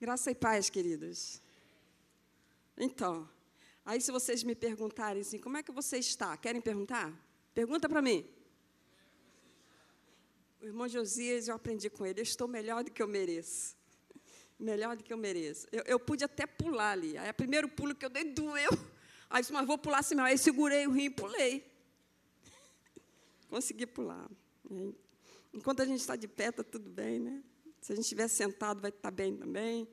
[0.00, 1.42] Graça e paz, queridos.
[2.74, 3.28] Então,
[3.84, 6.34] aí se vocês me perguntarem assim, como é que você está?
[6.38, 7.12] Querem perguntar?
[7.52, 8.26] Pergunta para mim.
[10.58, 13.76] O irmão Josias, eu aprendi com ele, eu estou melhor do que eu mereço.
[14.58, 15.66] Melhor do que eu mereço.
[15.70, 17.18] Eu, eu pude até pular ali.
[17.18, 18.70] Aí, o primeiro pulo que eu dei doeu.
[19.28, 20.18] Aí, disse, mas vou pular assim.
[20.18, 21.70] Aí, segurei o rim e pulei.
[23.50, 24.30] Consegui pular.
[25.52, 27.42] Enquanto a gente está de pé, está tudo bem, né?
[27.80, 29.88] Se a gente estiver sentado, vai estar bem também.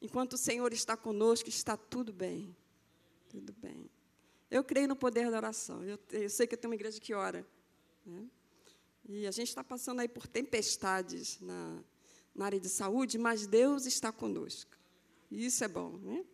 [0.00, 2.54] Enquanto o Senhor está conosco, está tudo bem.
[3.28, 3.90] Tudo bem.
[4.50, 5.82] Eu creio no poder da oração.
[5.84, 7.46] Eu, eu sei que eu tenho uma igreja que ora.
[8.04, 8.26] Né?
[9.08, 11.82] E a gente está passando aí por tempestades na,
[12.34, 14.76] na área de saúde, mas Deus está conosco.
[15.30, 16.24] E isso é bom, né?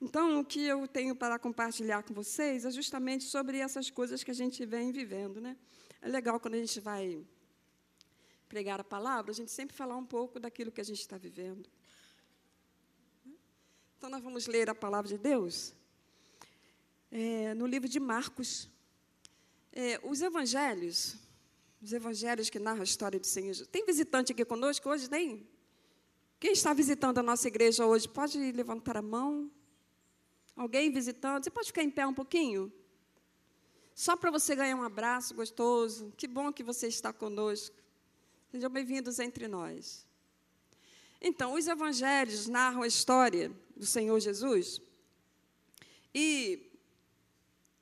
[0.00, 4.30] Então, o que eu tenho para compartilhar com vocês é justamente sobre essas coisas que
[4.30, 5.56] a gente vem vivendo, né?
[6.00, 7.24] É legal quando a gente vai
[8.48, 11.68] pregar a palavra, a gente sempre falar um pouco daquilo que a gente está vivendo.
[13.96, 15.74] Então, nós vamos ler a palavra de Deus
[17.10, 18.68] é, no livro de Marcos.
[19.72, 21.16] É, os evangelhos,
[21.82, 23.68] os evangelhos que narram a história do Senhor Jesus.
[23.68, 25.08] Tem visitante aqui conosco hoje?
[25.08, 25.46] Tem?
[26.40, 28.08] Quem está visitando a nossa igreja hoje?
[28.08, 29.50] Pode levantar a mão?
[30.56, 31.44] Alguém visitando?
[31.44, 32.72] Você pode ficar em pé um pouquinho?
[33.94, 36.12] Só para você ganhar um abraço gostoso.
[36.16, 37.76] Que bom que você está conosco.
[38.50, 40.06] Sejam bem-vindos entre nós.
[41.20, 44.80] Então, os evangelhos narram a história do Senhor Jesus
[46.14, 46.72] e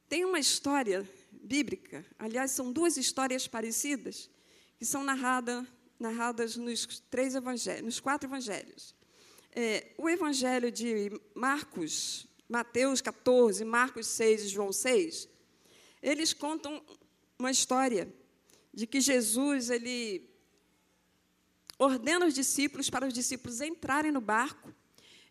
[0.09, 4.29] tem uma história bíblica, aliás, são duas histórias parecidas
[4.77, 5.65] que são narrada,
[6.01, 8.93] narradas nos três evangelhos, nos quatro evangelhos.
[9.55, 15.29] É, o evangelho de Marcos, Mateus 14, Marcos 6 e João 6,
[16.03, 16.85] eles contam
[17.39, 18.13] uma história
[18.75, 20.35] de que Jesus ele
[21.79, 24.75] ordena os discípulos para os discípulos entrarem no barco,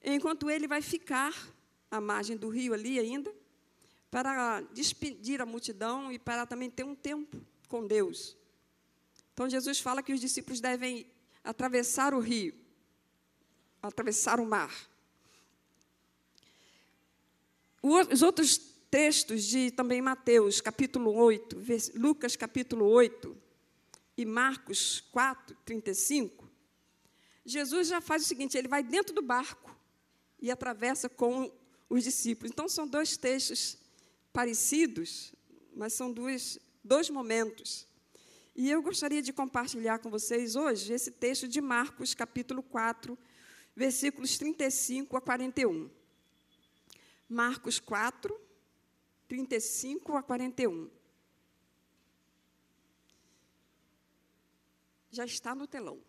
[0.04, 1.34] enquanto ele vai ficar
[1.90, 3.34] à margem do rio ali ainda,
[4.12, 8.38] para despedir a multidão e para também ter um tempo com Deus.
[9.34, 11.06] Então Jesus fala que os discípulos devem
[11.44, 12.54] atravessar o rio,
[13.82, 14.74] atravessar o mar.
[17.82, 18.58] Os outros
[18.90, 21.62] textos de também Mateus, capítulo 8,
[21.96, 23.38] Lucas, capítulo 8,
[24.18, 26.46] e Marcos 4, 35,
[27.46, 29.76] Jesus já faz o seguinte: ele vai dentro do barco
[30.42, 31.52] e atravessa com
[31.88, 32.52] os discípulos.
[32.52, 33.78] Então, são dois textos
[34.34, 35.34] parecidos,
[35.76, 37.88] mas são dois, dois momentos.
[38.56, 43.18] E eu gostaria de compartilhar com vocês hoje esse texto de Marcos, capítulo 4,
[43.76, 45.90] versículos 35 a 41.
[47.28, 48.40] Marcos 4,
[49.28, 50.90] 35 a 41.
[55.16, 56.00] Já está no telão.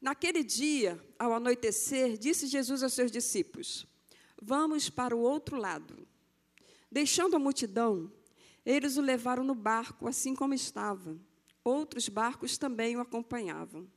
[0.00, 3.86] Naquele dia, ao anoitecer, disse Jesus aos seus discípulos:
[4.40, 6.06] Vamos para o outro lado.
[6.90, 8.12] Deixando a multidão,
[8.64, 11.18] eles o levaram no barco, assim como estava.
[11.64, 13.90] Outros barcos também o acompanhavam.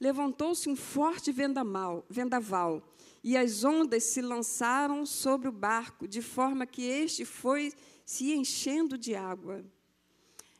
[0.00, 2.82] Levantou-se um forte vendaval,
[3.22, 7.72] e as ondas se lançaram sobre o barco, de forma que este foi
[8.04, 9.64] se enchendo de água.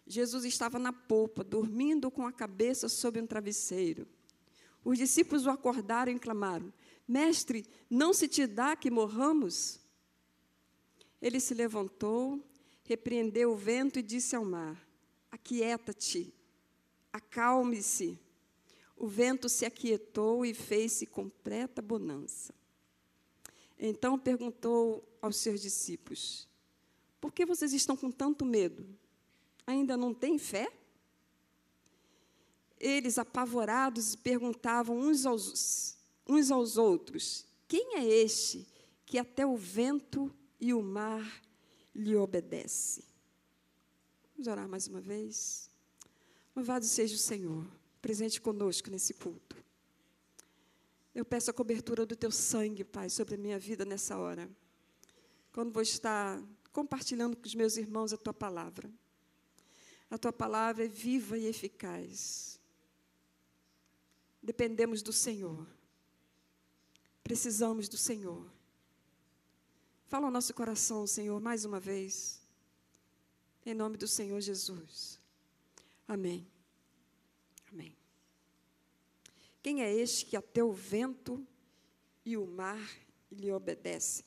[0.07, 4.07] Jesus estava na polpa, dormindo com a cabeça sobre um travesseiro.
[4.85, 6.73] Os discípulos o acordaram e clamaram:
[7.09, 9.81] Mestre, não se te dá que morramos?
[11.21, 12.45] Ele se levantou,
[12.83, 14.79] repreendeu o vento e disse ao mar:
[15.31, 16.35] Aquieta-te,
[17.13, 18.19] acalme-se.
[18.97, 22.55] O vento se aquietou e fez-se completa bonança.
[23.79, 26.47] Então perguntou aos seus discípulos:
[27.21, 28.87] Por que vocês estão com tanto medo?
[29.67, 30.71] Ainda não têm fé?
[32.79, 38.67] Eles, apavorados, perguntavam uns aos, uns aos outros: Quem é este
[39.07, 41.43] que até o vento e o mar
[41.95, 43.05] lhe obedece?
[44.35, 45.71] Vamos orar mais uma vez.
[46.55, 47.67] Louvado seja o Senhor,
[48.03, 49.57] presente conosco nesse culto.
[51.15, 54.51] Eu peço a cobertura do teu sangue, Pai, sobre a minha vida nessa hora.
[55.53, 58.91] Quando vou estar compartilhando com os meus irmãos a tua palavra.
[60.15, 62.61] A tua palavra é viva e eficaz.
[64.41, 65.67] Dependemos do Senhor.
[67.25, 68.49] Precisamos do Senhor.
[70.07, 72.41] Fala o nosso coração, Senhor, mais uma vez.
[73.67, 75.19] Em nome do Senhor Jesus.
[76.07, 76.47] Amém.
[77.73, 77.97] Amém.
[79.65, 81.45] Quem é este que até o vento
[82.25, 82.89] e o mar
[83.33, 84.25] lhe obedecem?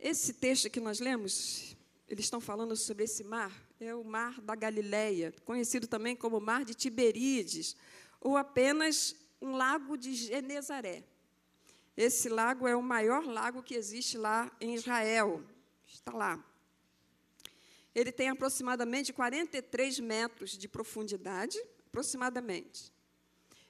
[0.00, 1.76] Esse texto que nós lemos,
[2.08, 6.64] eles estão falando sobre esse mar, é o Mar da Galileia, conhecido também como Mar
[6.64, 7.76] de Tiberíades,
[8.20, 11.04] ou apenas um lago de Genezaré.
[11.96, 15.42] Esse lago é o maior lago que existe lá em Israel.
[15.86, 16.44] Está lá.
[17.94, 22.92] Ele tem aproximadamente 43 metros de profundidade, aproximadamente.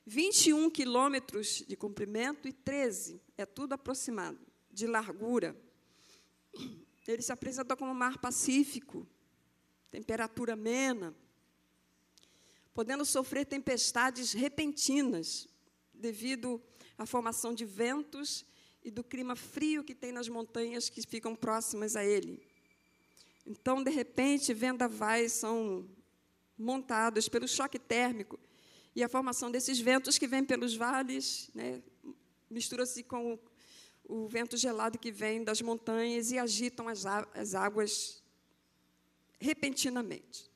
[0.04, 4.38] 21 quilômetros de comprimento e 13, é tudo aproximado,
[4.70, 5.56] de largura.
[7.06, 9.06] Ele se apresenta como mar pacífico,
[9.90, 11.14] temperatura amena,
[12.74, 15.48] podendo sofrer tempestades repentinas
[15.94, 16.62] devido
[16.98, 18.44] à formação de ventos
[18.84, 22.40] e do clima frio que tem nas montanhas que ficam próximas a ele.
[23.46, 25.88] Então, de repente, vendavais são
[26.58, 28.38] montados pelo choque térmico
[28.94, 31.82] e a formação desses ventos que vêm pelos vales, né,
[32.50, 37.04] mistura-se com o, o, vento gelado que vem das montanhas e agitam as,
[37.34, 38.22] as águas
[39.38, 40.50] repentinamente.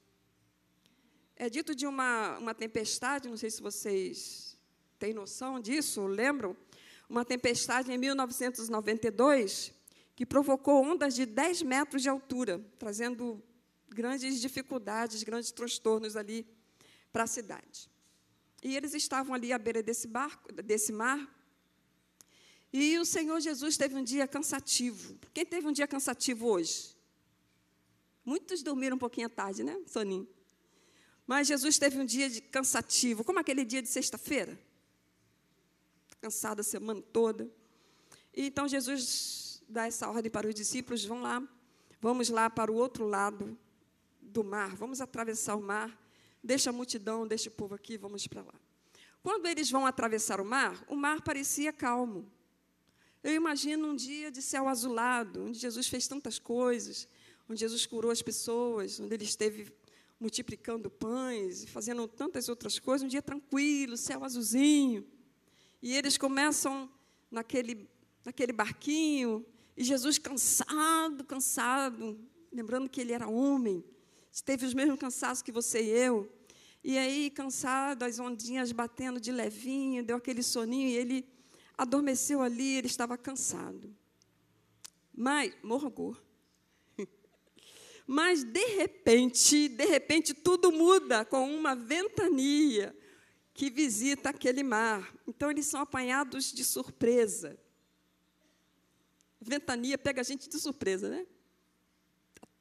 [1.37, 4.59] É dito de uma, uma tempestade, não sei se vocês
[4.99, 6.57] têm noção disso, lembram?
[7.09, 9.73] Uma tempestade em 1992
[10.15, 13.43] que provocou ondas de 10 metros de altura, trazendo
[13.89, 16.47] grandes dificuldades, grandes transtornos ali
[17.11, 17.91] para a cidade.
[18.63, 21.27] E eles estavam ali à beira desse barco, desse mar.
[22.73, 25.19] E o Senhor Jesus teve um dia cansativo.
[25.33, 26.95] Quem teve um dia cansativo hoje?
[28.31, 30.29] Muitos dormiram um pouquinho à tarde, né, Soninho?
[31.27, 34.57] Mas Jesus teve um dia de cansativo, como aquele dia de sexta-feira.
[36.21, 37.51] Cansado a semana toda.
[38.33, 41.43] E então Jesus dá essa ordem para os discípulos: vão lá,
[42.01, 43.59] vamos lá para o outro lado
[44.21, 45.91] do mar, vamos atravessar o mar
[46.43, 48.55] Deixa a multidão, deixa o povo aqui, vamos para lá.
[49.23, 52.31] Quando eles vão atravessar o mar, o mar parecia calmo.
[53.23, 57.07] Eu imagino um dia de céu azulado, onde Jesus fez tantas coisas,
[57.51, 59.73] onde Jesus curou as pessoas, onde ele esteve
[60.21, 65.05] multiplicando pães e fazendo tantas outras coisas, um dia tranquilo, céu azulzinho.
[65.83, 66.89] E eles começam
[67.29, 67.91] naquele,
[68.25, 69.45] naquele barquinho,
[69.77, 72.21] e Jesus cansado, cansado,
[72.53, 73.83] lembrando que ele era homem,
[74.45, 76.33] teve os mesmos cansaços que você e eu.
[76.85, 81.29] E aí, cansado, as ondinhas batendo de levinho, deu aquele soninho e ele
[81.77, 83.93] adormeceu ali, ele estava cansado.
[85.13, 86.17] Mas, morgou.
[88.13, 92.93] Mas, de repente, de repente, tudo muda com uma ventania
[93.55, 95.15] que visita aquele mar.
[95.29, 97.57] Então, eles são apanhados de surpresa.
[99.41, 101.25] Ventania pega a gente de surpresa, né?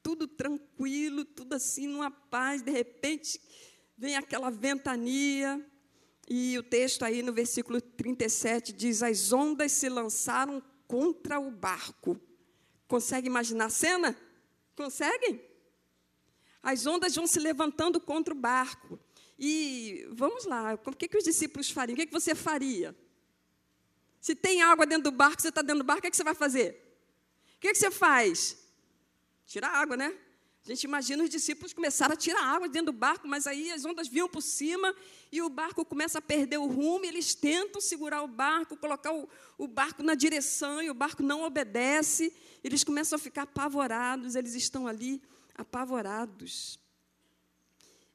[0.04, 3.42] tudo tranquilo, tudo assim, numa paz, de repente
[3.98, 5.66] vem aquela ventania,
[6.30, 12.22] e o texto aí no versículo 37 diz: As ondas se lançaram contra o barco.
[12.88, 14.29] Consegue imaginar a cena?
[14.80, 15.46] Conseguem?
[16.64, 18.98] As ondas vão se levantando contra o barco.
[19.38, 21.96] E vamos lá, o que, que os discípulos fariam?
[21.96, 22.96] O que, que você faria?
[24.22, 26.24] Se tem água dentro do barco, você está dentro do barco, o que, que você
[26.24, 26.98] vai fazer?
[27.58, 28.58] O que, que você faz?
[29.46, 30.18] Tirar água, né?
[30.66, 33.86] A gente imagina os discípulos começaram a tirar água dentro do barco, mas aí as
[33.86, 34.94] ondas vinham por cima
[35.32, 37.06] e o barco começa a perder o rumo.
[37.06, 39.28] eles tentam segurar o barco, colocar o,
[39.58, 42.34] o barco na direção e o barco não obedece.
[42.64, 45.22] Eles começam a ficar apavorados, eles estão ali
[45.56, 46.80] apavorados.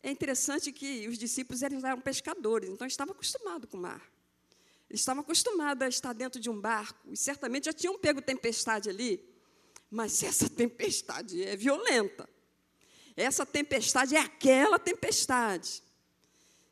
[0.03, 4.03] É interessante que os discípulos eles eram pescadores, então estavam acostumados com o mar.
[4.89, 8.91] Eles estavam acostumados a estar dentro de um barco e certamente já tinham pego tempestade
[8.91, 9.25] ali.
[9.91, 12.29] Mas essa tempestade é violenta.
[13.17, 15.83] Essa tempestade é aquela tempestade.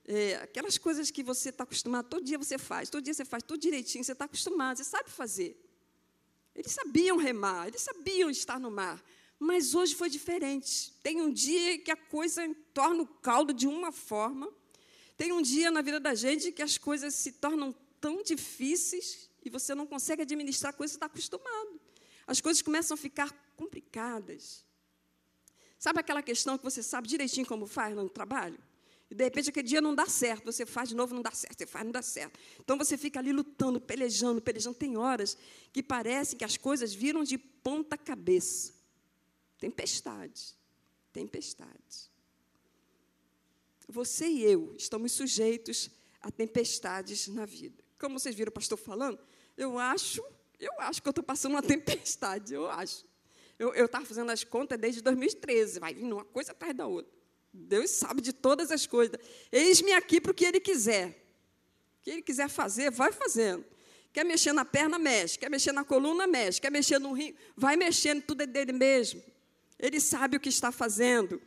[0.04, 3.42] É, aquelas coisas que você está acostumado, todo dia você faz, todo dia você faz,
[3.42, 5.56] tudo direitinho, você está acostumado, você sabe fazer.
[6.54, 9.02] Eles sabiam remar, eles sabiam estar no mar,
[9.38, 10.92] mas hoje foi diferente.
[11.02, 12.42] Tem um dia que a coisa
[12.74, 14.52] torna o caldo de uma forma,
[15.16, 19.48] tem um dia na vida da gente que as coisas se tornam tão difíceis e
[19.48, 21.80] você não consegue administrar a coisa, você está acostumado
[22.26, 24.64] as coisas começam a ficar complicadas.
[25.82, 28.56] Sabe aquela questão que você sabe direitinho como faz no trabalho?
[29.10, 31.58] E de repente aquele dia não dá certo, você faz de novo, não dá certo,
[31.58, 32.38] você faz, não dá certo.
[32.60, 34.76] Então você fica ali lutando, pelejando, pelejando.
[34.76, 35.36] Tem horas
[35.72, 38.72] que parece que as coisas viram de ponta cabeça.
[39.58, 40.54] Tempestade,
[41.12, 42.12] tempestade.
[43.88, 47.82] Você e eu estamos sujeitos a tempestades na vida.
[47.98, 49.18] Como vocês viram o pastor falando,
[49.56, 50.24] eu acho
[50.60, 53.04] eu acho que eu estou passando uma tempestade, eu acho.
[53.70, 57.12] Eu estava fazendo as contas desde 2013, vai vindo uma coisa atrás da outra.
[57.52, 59.16] Deus sabe de todas as coisas.
[59.50, 61.10] Eis-me aqui para o que Ele quiser.
[62.00, 63.64] O que Ele quiser fazer, vai fazendo.
[64.12, 65.38] Quer mexer na perna, mexe.
[65.38, 66.60] Quer mexer na coluna, mexe.
[66.60, 69.22] Quer mexer no rim, vai mexendo, tudo é dele mesmo.
[69.78, 71.40] Ele sabe o que está fazendo.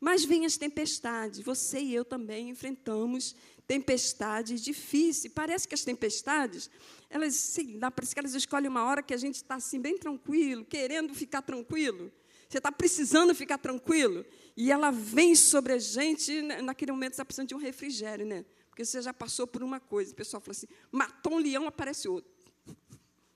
[0.00, 1.40] Mas vêm as tempestades.
[1.40, 3.34] Você e eu também enfrentamos
[3.68, 5.32] tempestades difíceis.
[5.32, 6.70] Parece que as tempestades,
[7.10, 9.98] elas, sei lá, parece que elas escolhem uma hora que a gente está assim, bem
[9.98, 12.10] tranquilo, querendo ficar tranquilo.
[12.48, 14.24] Você está precisando ficar tranquilo.
[14.56, 18.44] E ela vem sobre a gente, naquele momento você está precisando de um refrigério, né?
[18.70, 20.12] Porque você já passou por uma coisa.
[20.12, 22.30] O pessoal fala assim: matou um leão, aparece outro.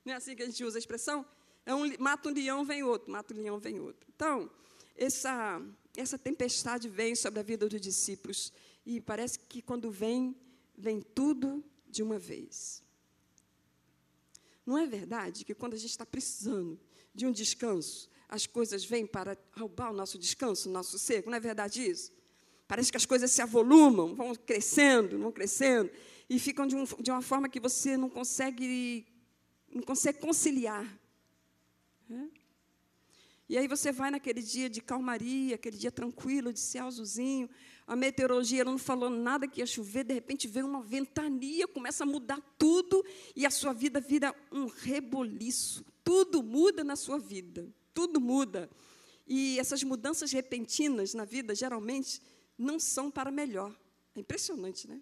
[0.05, 1.27] Não é assim que a gente usa a expressão?
[1.67, 4.09] É um, mata um leão, vem outro, mata um leão, vem outro.
[4.17, 4.51] Então,
[4.97, 5.63] essa,
[5.97, 8.53] essa tempestade vem sobre a vida dos discípulos.
[8.85, 10.37] E parece que quando vem,
[10.77, 12.83] vem tudo de uma vez.
[14.65, 16.79] Não é verdade que quando a gente está precisando
[17.15, 21.29] de um descanso, as coisas vêm para roubar o nosso descanso, o nosso seco?
[21.29, 22.13] Não é verdade isso?
[22.67, 25.91] Parece que as coisas se avolumam, vão crescendo, vão crescendo,
[26.29, 29.07] e ficam de, um, de uma forma que você não consegue,
[29.69, 30.87] não consegue conciliar.
[33.49, 37.51] E aí você vai naquele dia de calmaria, aquele dia tranquilo, de céu azulzinho,
[37.87, 42.07] a meteorologia não falou nada que ia chover, de repente vem uma ventania, começa a
[42.07, 45.85] mudar tudo, e a sua vida vira um reboliço.
[46.05, 48.71] Tudo muda na sua vida, tudo muda.
[49.27, 52.21] E essas mudanças repentinas na vida, geralmente,
[52.59, 53.75] não são para melhor.
[54.15, 55.01] É impressionante, né?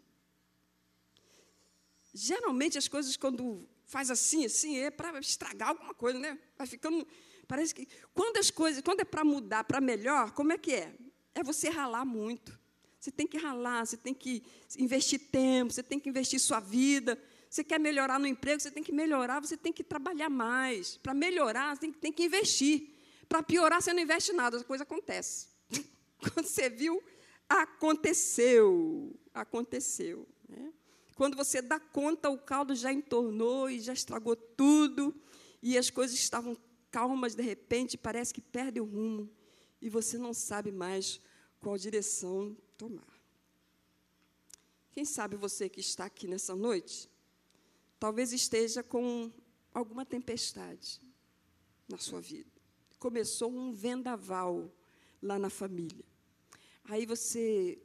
[2.12, 6.38] Geralmente as coisas, quando faz assim, assim, é para estragar alguma coisa, né?
[6.56, 7.06] Vai ficando.
[7.46, 7.88] Parece que.
[8.12, 10.94] Quando as coisas, quando é para mudar para melhor, como é que é?
[11.34, 12.59] É você ralar muito.
[13.00, 14.42] Você tem que ralar, você tem que
[14.78, 17.18] investir tempo, você tem que investir sua vida.
[17.48, 20.98] Você quer melhorar no emprego, você tem que melhorar, você tem que trabalhar mais.
[20.98, 22.90] Para melhorar, você tem que, tem que investir.
[23.26, 25.48] Para piorar, você não investe nada, a coisa acontece.
[26.20, 27.02] Quando você viu,
[27.48, 29.18] aconteceu.
[29.32, 30.28] Aconteceu.
[30.46, 30.70] Né?
[31.14, 35.14] Quando você dá conta, o caldo já entornou e já estragou tudo,
[35.62, 36.54] e as coisas estavam
[36.90, 39.30] calmas, de repente, parece que perde o rumo,
[39.80, 41.18] e você não sabe mais
[41.60, 43.20] qual direção tomar.
[44.90, 47.10] Quem sabe você que está aqui nessa noite,
[47.98, 49.30] talvez esteja com
[49.74, 50.98] alguma tempestade
[51.86, 52.50] na sua vida.
[52.98, 54.72] Começou um vendaval
[55.22, 56.04] lá na família.
[56.84, 57.78] Aí você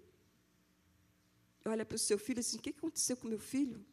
[1.66, 3.86] olha para o seu filho assim: o que aconteceu com meu filho?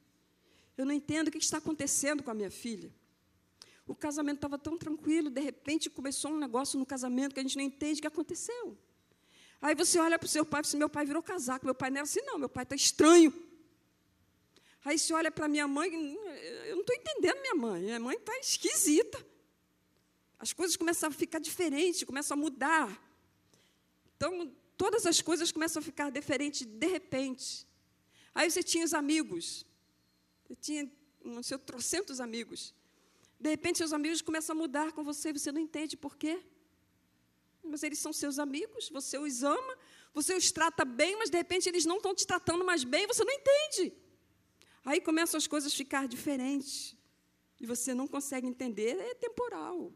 [0.79, 2.95] Eu não entendo o que está acontecendo com a minha filha.
[3.87, 7.57] O casamento estava tão tranquilo, de repente começou um negócio no casamento que a gente
[7.57, 8.79] não entende o que aconteceu.
[9.63, 11.65] Aí você olha para o seu pai e diz, meu pai virou casaco.
[11.65, 13.33] Meu pai não era assim, não, meu pai está estranho.
[14.85, 15.89] Aí você olha para minha mãe,
[16.67, 19.25] eu não estou entendendo minha mãe, minha mãe está esquisita.
[20.37, 23.01] As coisas começam a ficar diferentes, começam a mudar.
[24.17, 27.65] Então, todas as coisas começam a ficar diferentes de repente.
[28.35, 29.65] Aí você tinha os amigos,
[30.43, 30.91] você tinha
[31.25, 32.75] uns seus trocentos amigos.
[33.39, 36.43] De repente, seus amigos começam a mudar com você você não entende por quê
[37.73, 39.79] mas eles são seus amigos, você os ama,
[40.13, 43.25] você os trata bem, mas de repente eles não estão te tratando mais bem, você
[43.25, 43.95] não entende.
[44.85, 46.95] Aí começam as coisas a ficar diferentes.
[47.59, 49.93] E você não consegue entender, é temporal.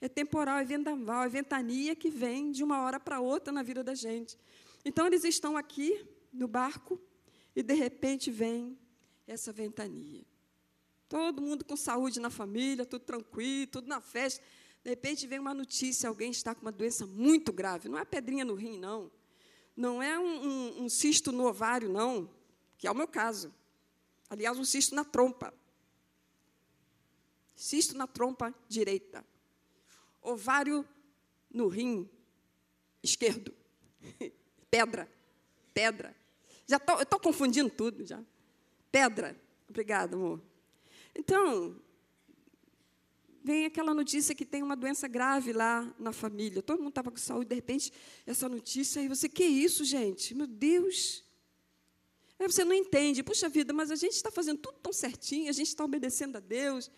[0.00, 3.84] É temporal, é vendaval, é ventania que vem de uma hora para outra na vida
[3.84, 4.36] da gente.
[4.84, 7.00] Então eles estão aqui no barco
[7.54, 8.76] e de repente vem
[9.26, 10.24] essa ventania.
[11.08, 14.42] Todo mundo com saúde na família, tudo tranquilo, tudo na festa.
[14.84, 17.88] De repente vem uma notícia, alguém está com uma doença muito grave.
[17.88, 19.10] Não é pedrinha no rim, não.
[19.74, 22.30] Não é um, um, um cisto no ovário, não,
[22.76, 23.52] que é o meu caso.
[24.28, 25.54] Aliás, um cisto na trompa.
[27.56, 29.24] Cisto na trompa direita.
[30.20, 30.86] Ovário
[31.50, 32.06] no rim
[33.02, 33.54] esquerdo.
[34.70, 35.10] Pedra.
[35.72, 36.14] Pedra.
[36.66, 38.22] Já tô, eu estou confundindo tudo já.
[38.92, 39.34] Pedra.
[39.66, 40.42] Obrigada, amor.
[41.14, 41.80] Então,
[43.44, 46.62] vem aquela notícia que tem uma doença grave lá na família.
[46.62, 47.92] Todo mundo estava com saúde, de repente,
[48.26, 50.34] essa notícia, e você, que isso, gente?
[50.34, 51.22] Meu Deus!
[52.38, 55.52] Aí você não entende, puxa vida, mas a gente está fazendo tudo tão certinho, a
[55.52, 56.90] gente está obedecendo a Deus,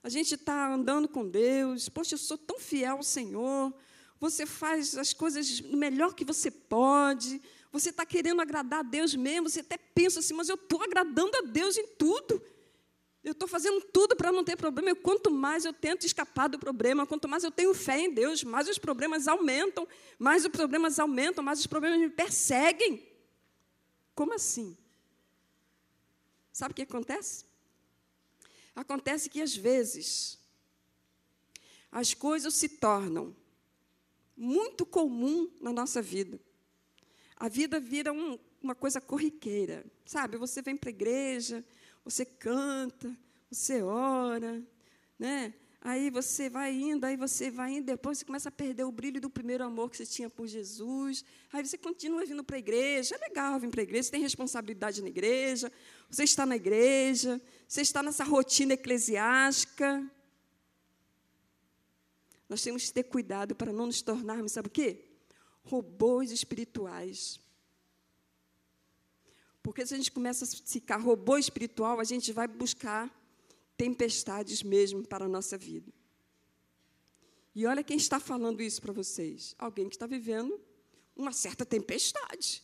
[0.00, 3.74] a gente está andando com Deus, poxa, eu sou tão fiel ao Senhor,
[4.20, 9.48] você faz as coisas melhor que você pode, você está querendo agradar a Deus mesmo,
[9.48, 12.40] você até pensa assim, mas eu estou agradando a Deus em tudo.
[13.28, 14.90] Eu estou fazendo tudo para não ter problema.
[14.90, 18.42] E quanto mais eu tento escapar do problema, quanto mais eu tenho fé em Deus,
[18.42, 19.86] mais os problemas aumentam,
[20.18, 23.06] mais os problemas aumentam, mais os problemas me perseguem.
[24.14, 24.74] Como assim?
[26.50, 27.44] Sabe o que acontece?
[28.74, 30.38] Acontece que às vezes
[31.92, 33.36] as coisas se tornam
[34.34, 36.40] muito comum na nossa vida.
[37.36, 40.38] A vida vira um, uma coisa corriqueira, sabe?
[40.38, 41.62] Você vem para a igreja,
[42.10, 43.14] você canta,
[43.50, 44.62] você ora,
[45.18, 45.52] né?
[45.80, 49.20] Aí você vai indo, aí você vai indo, depois você começa a perder o brilho
[49.20, 51.22] do primeiro amor que você tinha por Jesus.
[51.52, 53.14] Aí você continua vindo para a igreja.
[53.14, 55.70] É legal vir para a igreja, você tem responsabilidade na igreja,
[56.10, 60.10] você está na igreja, você está nessa rotina eclesiástica.
[62.48, 65.04] Nós temos que ter cuidado para não nos tornarmos, sabe o quê?
[65.62, 67.38] Robôs espirituais.
[69.62, 73.12] Porque se a gente começa a ficar robô espiritual, a gente vai buscar
[73.76, 75.92] tempestades mesmo para a nossa vida.
[77.54, 80.60] E olha quem está falando isso para vocês: alguém que está vivendo
[81.16, 82.62] uma certa tempestade.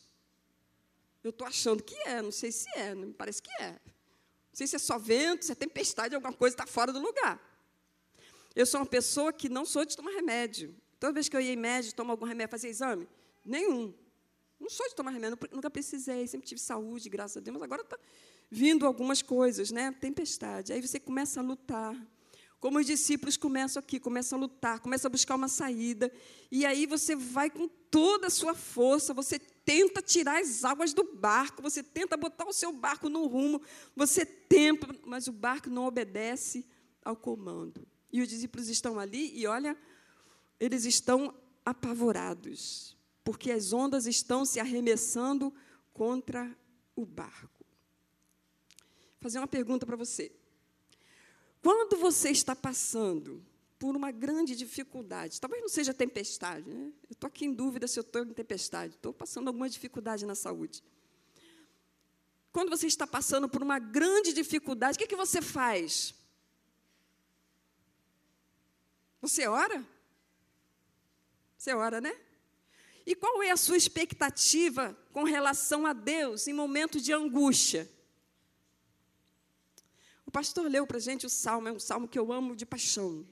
[1.23, 3.71] Eu estou achando que é, não sei se é, não parece que é.
[3.71, 7.41] Não sei se é só vento, se é tempestade, alguma coisa está fora do lugar.
[8.55, 10.75] Eu sou uma pessoa que não sou de tomar remédio.
[11.01, 13.09] Toda vez que eu ia em médico, tomo algum remédio, fazer exame,
[13.45, 13.93] nenhum.
[14.65, 17.83] Não sou de tomar remédio, nunca precisei, sempre tive saúde, graças a Deus, mas agora
[17.83, 17.99] está
[18.51, 19.93] vindo algumas coisas, né?
[19.93, 20.73] Tempestade.
[20.73, 21.95] Aí você começa a lutar.
[22.59, 26.11] Como os discípulos começam aqui, começam a lutar, começam a buscar uma saída.
[26.51, 31.05] E aí você vai com toda a sua força, você tenta tirar as águas do
[31.13, 33.61] barco, você tenta botar o seu barco no rumo,
[33.95, 36.65] você tenta, mas o barco não obedece
[37.05, 37.87] ao comando.
[38.11, 39.77] E os discípulos estão ali e olha,
[40.59, 41.35] eles estão
[41.67, 42.94] apavorados,
[43.25, 45.53] porque as ondas estão se arremessando
[45.93, 46.57] contra
[46.95, 47.55] o barco
[49.25, 50.31] fazer uma pergunta para você.
[51.63, 53.43] Quando você está passando
[53.79, 56.93] por uma grande dificuldade, talvez não seja tempestade, né?
[57.09, 60.35] eu estou aqui em dúvida se eu estou em tempestade, estou passando alguma dificuldade na
[60.35, 60.85] saúde.
[62.53, 66.15] Quando você está passando por uma grande dificuldade, o que, que você faz?
[69.23, 69.89] Você ora?
[71.57, 72.15] Você ora, né?
[73.07, 77.89] E qual é a sua expectativa com relação a Deus em momentos de angústia?
[80.35, 83.25] pastor leu para a gente o salmo, é um salmo que eu amo de paixão.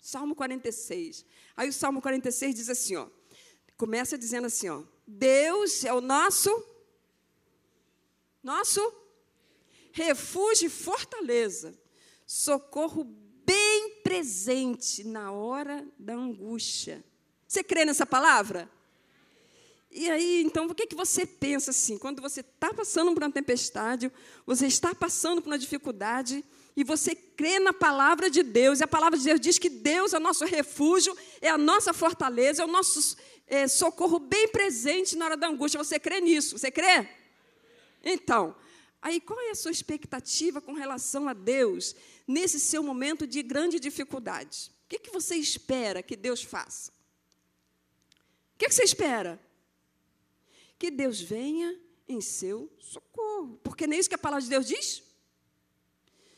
[0.00, 1.26] Salmo 46.
[1.54, 3.08] Aí o Salmo 46 diz assim, ó.
[3.76, 4.82] Começa dizendo assim, ó.
[5.06, 6.50] Deus é o nosso
[8.42, 8.80] nosso
[9.92, 11.76] refúgio e fortaleza,
[12.24, 17.04] socorro bem presente na hora da angústia.
[17.46, 18.70] Você crê nessa palavra?
[19.98, 21.96] E aí, então, o que, que você pensa assim?
[21.96, 24.12] Quando você está passando por uma tempestade,
[24.44, 26.44] você está passando por uma dificuldade,
[26.76, 30.12] e você crê na palavra de Deus, e a palavra de Deus diz que Deus
[30.12, 35.16] é o nosso refúgio, é a nossa fortaleza, é o nosso é, socorro bem presente
[35.16, 35.82] na hora da angústia.
[35.82, 36.58] Você crê nisso?
[36.58, 37.08] Você crê?
[38.04, 38.54] Então,
[39.00, 41.96] aí qual é a sua expectativa com relação a Deus
[42.28, 44.70] nesse seu momento de grande dificuldade?
[44.84, 46.92] O que, que você espera que Deus faça?
[48.54, 49.45] O que, que você espera?
[50.78, 53.58] Que Deus venha em seu socorro.
[53.62, 55.02] Porque nem isso que a palavra de Deus diz?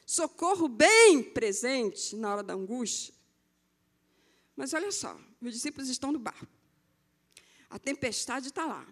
[0.06, 3.14] Socorro bem presente na hora da angústia.
[4.56, 6.48] Mas olha só, os discípulos estão no barco.
[7.68, 8.86] A tempestade está lá.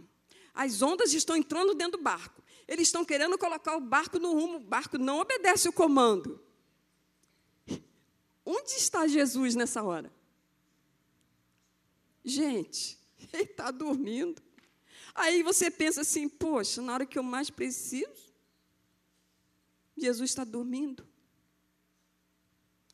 [0.55, 2.43] As ondas estão entrando dentro do barco.
[2.69, 4.57] Eles estão querendo colocar o barco no rumo.
[4.57, 6.43] O barco não obedece o comando.
[8.45, 10.13] Onde está Jesus nessa hora?
[12.25, 12.99] Gente,
[13.33, 14.43] ele está dormindo.
[15.17, 18.33] Aí você pensa assim: poxa, na hora que eu mais preciso,
[19.97, 21.07] Jesus está dormindo.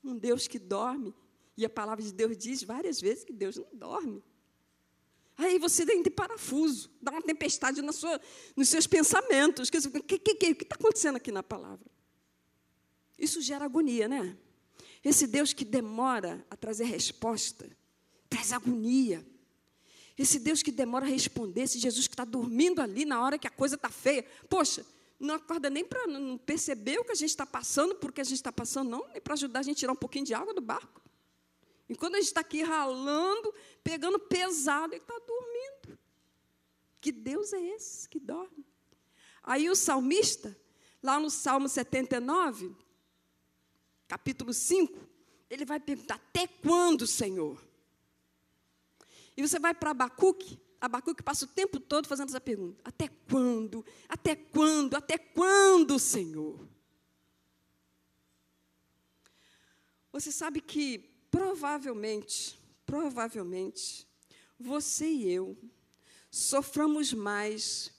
[0.03, 1.15] Um Deus que dorme.
[1.57, 4.23] E a palavra de Deus diz várias vezes que Deus não dorme.
[5.37, 8.21] Aí você tem de parafuso, dá uma tempestade na sua,
[8.55, 9.69] nos seus pensamentos.
[9.69, 11.91] O que está acontecendo aqui na palavra?
[13.19, 14.37] Isso gera agonia, né?
[15.05, 17.69] Esse Deus que demora a trazer resposta,
[18.29, 19.27] traz agonia.
[20.19, 23.47] Esse Deus que demora a responder, esse Jesus que está dormindo ali na hora que
[23.47, 24.25] a coisa está feia.
[24.49, 24.85] Poxa,
[25.19, 28.37] não acorda nem para não perceber o que a gente está passando, porque a gente
[28.37, 30.61] está passando, não, nem para ajudar a gente a tirar um pouquinho de água do
[30.61, 31.01] barco.
[31.89, 35.99] Enquanto a gente está aqui ralando, pegando pesado, ele está dormindo.
[37.01, 38.67] Que Deus é esse que dorme?
[39.43, 40.57] Aí o salmista,
[41.03, 42.75] lá no Salmo 79,
[44.07, 44.99] capítulo 5,
[45.51, 47.61] ele vai perguntar: Até quando, Senhor?
[49.37, 53.85] E você vai para Abacuque, Abacuque passa o tempo todo fazendo essa pergunta: Até quando?
[54.09, 54.97] Até quando?
[54.97, 56.69] Até quando, Senhor?
[60.11, 60.99] Você sabe que
[61.31, 64.07] provavelmente, provavelmente,
[64.59, 65.57] você e eu
[66.31, 67.93] soframos mais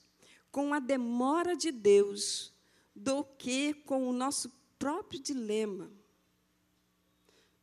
[0.50, 2.52] com a demora de Deus
[2.94, 5.90] do que com o nosso próprio dilema,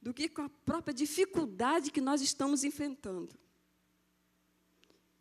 [0.01, 3.40] do que com a própria dificuldade que nós estamos enfrentando.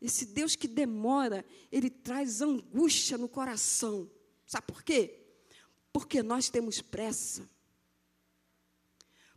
[0.00, 4.10] Esse Deus que demora, ele traz angústia no coração.
[4.46, 5.20] Sabe por quê?
[5.92, 7.48] Porque nós temos pressa.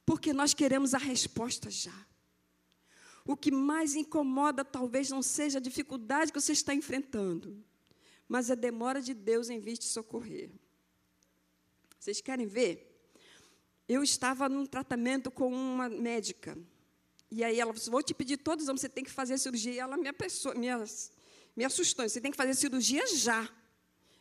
[0.05, 1.93] Porque nós queremos a resposta já.
[3.25, 7.63] O que mais incomoda talvez não seja a dificuldade que você está enfrentando,
[8.27, 10.51] mas a demora de Deus em vir te socorrer.
[11.97, 12.89] Vocês querem ver?
[13.87, 16.57] Eu estava num tratamento com uma médica.
[17.35, 19.39] E aí ela falou: assim, Vou te pedir todos os anos, você tem que fazer
[19.39, 19.73] cirurgia.
[19.73, 20.67] E ela me, apressou, me,
[21.55, 23.49] me assustou: Você tem que fazer cirurgia já.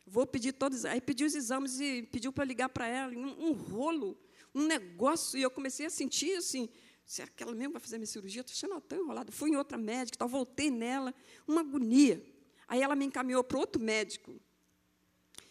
[0.07, 0.87] Vou pedir todos.
[0.87, 3.13] Aí pediu os exames e pediu para ligar para ela.
[3.13, 4.19] Um, um, rolo,
[4.55, 5.39] um negócio.
[5.39, 6.71] E eu comecei a sentir assim:
[7.05, 8.41] será que ela mesmo vai fazer minha cirurgia?
[8.41, 9.31] Estou achando tão enrolada.
[9.31, 11.15] Fui em outra médica, então voltei nela,
[11.47, 12.25] uma agonia.
[12.67, 14.41] Aí ela me encaminhou para outro médico.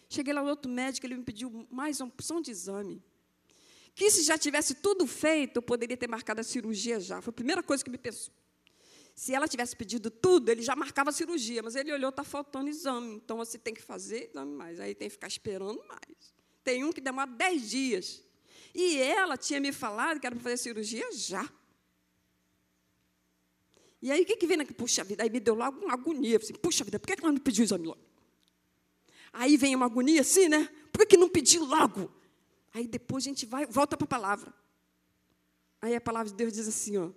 [0.08, 3.00] Cheguei lá no outro médico, ele me pediu mais uma opção de exame.
[3.94, 7.20] Que se já tivesse tudo feito, eu poderia ter marcado a cirurgia já.
[7.20, 8.32] Foi a primeira coisa que me pensou.
[9.14, 12.68] Se ela tivesse pedido tudo, ele já marcava a cirurgia, mas ele olhou, está faltando
[12.70, 13.16] exame.
[13.16, 14.80] Então você tem que fazer exame mais.
[14.80, 16.34] Aí tem que ficar esperando mais.
[16.64, 18.22] Tem um que demora 10 dias.
[18.74, 21.48] E ela tinha me falado que era para fazer cirurgia já.
[24.00, 24.72] E aí o que, que vem aqui?
[24.72, 26.38] Puxa vida, aí me deu logo uma agonia.
[26.38, 28.00] Assim, Puxa vida, por que, ela não pediu o exame logo?
[29.32, 30.68] Aí vem uma agonia assim, né?
[30.90, 32.12] Por que não pediu logo?
[32.72, 34.52] Aí depois a gente vai, volta para a palavra.
[35.80, 37.10] Aí a palavra de Deus diz assim, ó.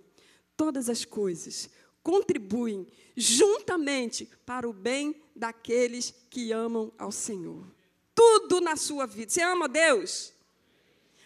[0.56, 1.70] Todas as coisas
[2.02, 7.66] contribuem juntamente para o bem daqueles que amam ao Senhor.
[8.14, 9.30] Tudo na sua vida.
[9.30, 10.32] Você ama Deus?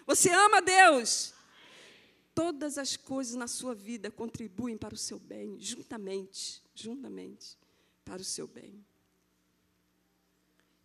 [0.06, 1.32] Você ama Deus?
[2.34, 7.58] Todas as coisas na sua vida contribuem para o seu bem, juntamente, juntamente
[8.04, 8.84] para o seu bem.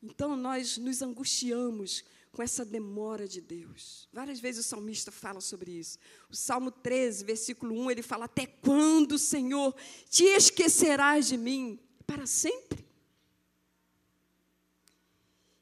[0.05, 4.07] Então nós nos angustiamos com essa demora de Deus.
[4.13, 5.97] Várias vezes o salmista fala sobre isso.
[6.29, 9.75] O Salmo 13, versículo 1, ele fala: Até quando, Senhor,
[10.07, 11.79] te esquecerás de mim?
[12.05, 12.85] Para sempre.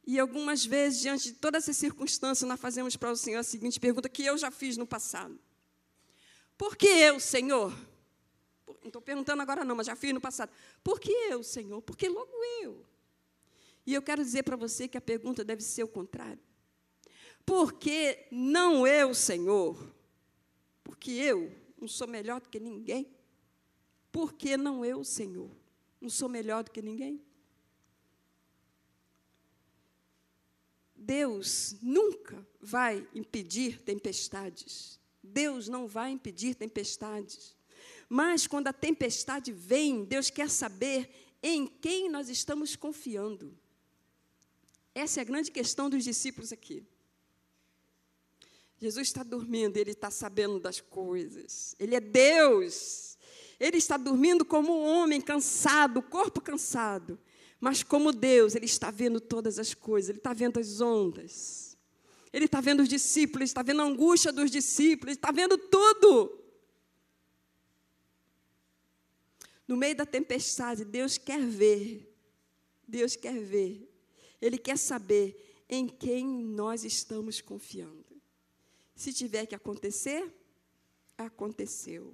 [0.05, 3.79] E algumas vezes, diante de toda essa circunstância, nós fazemos para o Senhor a seguinte
[3.79, 5.39] pergunta que eu já fiz no passado:
[6.57, 7.73] Por que eu, Senhor?
[8.67, 10.51] Não estou perguntando agora, não, mas já fiz no passado.
[10.83, 11.81] Por que eu, Senhor?
[11.81, 12.92] Porque logo eu.
[13.85, 16.39] E eu quero dizer para você que a pergunta deve ser o contrário.
[17.45, 19.93] Porque não eu, Senhor?
[20.83, 23.13] Porque eu não sou melhor do que ninguém?
[24.11, 25.51] Porque não eu, Senhor?
[25.99, 27.21] Não sou melhor do que ninguém?
[30.95, 34.99] Deus nunca vai impedir tempestades.
[35.21, 37.55] Deus não vai impedir tempestades.
[38.07, 41.09] Mas quando a tempestade vem, Deus quer saber
[41.41, 43.57] em quem nós estamos confiando.
[44.95, 46.85] Essa é a grande questão dos discípulos aqui.
[48.79, 51.75] Jesus está dormindo, ele está sabendo das coisas.
[51.79, 53.17] Ele é Deus.
[53.59, 57.17] Ele está dormindo como um homem cansado, corpo cansado.
[57.61, 61.77] Mas como Deus, ele está vendo todas as coisas, ele está vendo as ondas.
[62.33, 65.57] Ele está vendo os discípulos, ele está vendo a angústia dos discípulos, ele está vendo
[65.57, 66.43] tudo.
[69.65, 72.13] No meio da tempestade, Deus quer ver.
[72.85, 73.92] Deus quer ver.
[74.43, 78.21] Ele quer saber em quem nós estamos confiando.
[78.93, 80.35] Se tiver que acontecer,
[81.17, 82.13] aconteceu.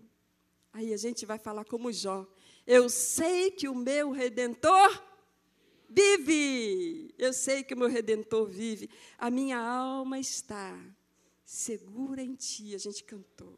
[0.72, 2.28] Aí a gente vai falar como Jó.
[2.68, 5.04] Eu sei que o meu redentor
[5.90, 7.16] vive.
[7.18, 8.92] Eu sei que o meu redentor vive.
[9.18, 10.80] A minha alma está
[11.44, 12.76] segura em ti.
[12.76, 13.58] A gente cantou.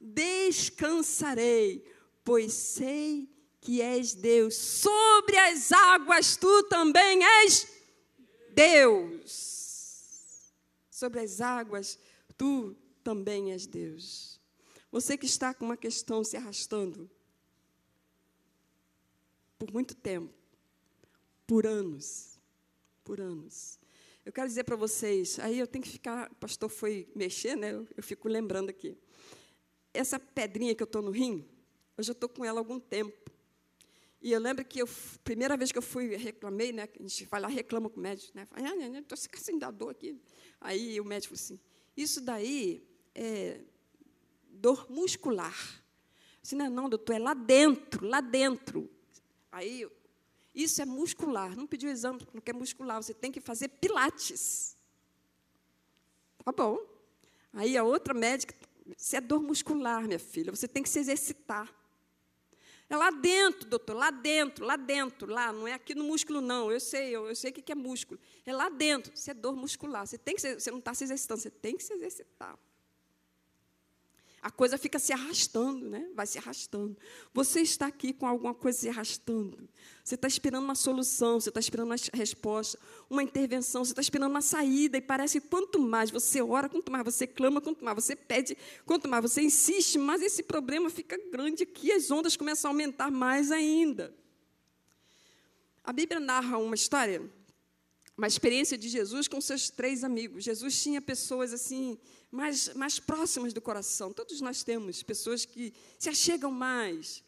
[0.00, 1.84] Descansarei,
[2.24, 3.28] pois sei
[3.60, 4.54] que és Deus.
[4.54, 7.68] Sobre as águas tu também és
[8.50, 9.60] Deus
[11.00, 11.98] sobre as águas,
[12.36, 14.38] tu também és Deus.
[14.92, 17.10] Você que está com uma questão se arrastando
[19.58, 20.32] por muito tempo,
[21.46, 22.38] por anos,
[23.02, 23.78] por anos.
[24.26, 27.72] Eu quero dizer para vocês, aí eu tenho que ficar, o pastor foi mexer, né?
[27.72, 28.96] Eu, eu fico lembrando aqui.
[29.94, 31.48] Essa pedrinha que eu estou no rim,
[31.96, 33.30] eu já estou com ela há algum tempo.
[34.22, 34.86] E eu lembro que a
[35.24, 36.88] primeira vez que eu fui, reclamei, né?
[36.98, 38.46] A gente vai lá, reclama com o médico, né?
[38.46, 40.20] Fala, ah, estou sem dar dor aqui.
[40.60, 41.58] Aí o médico assim,
[41.96, 43.60] isso daí é
[44.50, 45.56] dor muscular.
[46.42, 48.90] Assim, não, não, doutor, é lá dentro, lá dentro.
[49.50, 49.88] Aí,
[50.54, 51.56] isso é muscular.
[51.56, 54.76] Não pediu exame porque é muscular, você tem que fazer pilates.
[56.44, 56.78] Tá bom.
[57.52, 58.54] Aí a outra médica,
[58.96, 61.74] isso é dor muscular, minha filha, você tem que se exercitar.
[62.90, 66.72] É lá dentro, doutor, lá dentro, lá dentro, lá, não é aqui no músculo, não.
[66.72, 68.18] Eu sei, eu, eu sei o que é músculo.
[68.44, 70.04] É lá dentro, isso é dor muscular.
[70.04, 72.58] Você, tem que, você não está se exercitando, você tem que se exercitar.
[74.42, 76.08] A coisa fica se arrastando, né?
[76.14, 76.96] Vai se arrastando.
[77.34, 79.68] Você está aqui com alguma coisa se arrastando.
[80.02, 84.30] Você está esperando uma solução, você está esperando uma resposta, uma intervenção, você está esperando
[84.30, 87.94] uma saída, e parece que quanto mais você ora, quanto mais você clama, quanto mais
[87.94, 92.70] você pede, quanto mais você insiste, mais esse problema fica grande aqui, as ondas começam
[92.70, 94.14] a aumentar mais ainda.
[95.84, 97.22] A Bíblia narra uma história,
[98.20, 100.44] uma experiência de Jesus com seus três amigos.
[100.44, 101.96] Jesus tinha pessoas assim
[102.30, 104.12] mais, mais próximas do coração.
[104.12, 107.24] Todos nós temos pessoas que se achegam mais.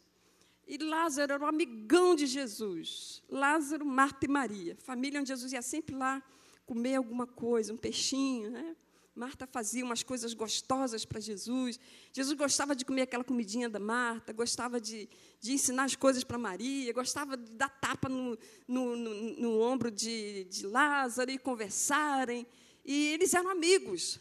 [0.69, 3.23] E Lázaro era um amigão de Jesus.
[3.31, 4.77] Lázaro, Marta e Maria.
[4.77, 6.23] Família onde Jesus ia sempre lá
[6.67, 8.77] comer alguma coisa, um peixinho, né?
[9.15, 11.79] Marta fazia umas coisas gostosas para Jesus.
[12.13, 15.07] Jesus gostava de comer aquela comidinha da Marta, gostava de,
[15.39, 19.91] de ensinar as coisas para Maria, gostava de dar tapa no, no, no, no ombro
[19.91, 22.47] de, de Lázaro e conversarem.
[22.85, 24.19] E eles eram amigos.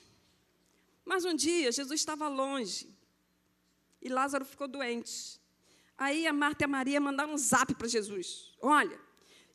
[1.05, 2.89] Mas um dia Jesus estava longe
[4.01, 5.39] e Lázaro ficou doente.
[5.97, 8.99] Aí a Marta e a Maria mandaram um zap para Jesus: Olha,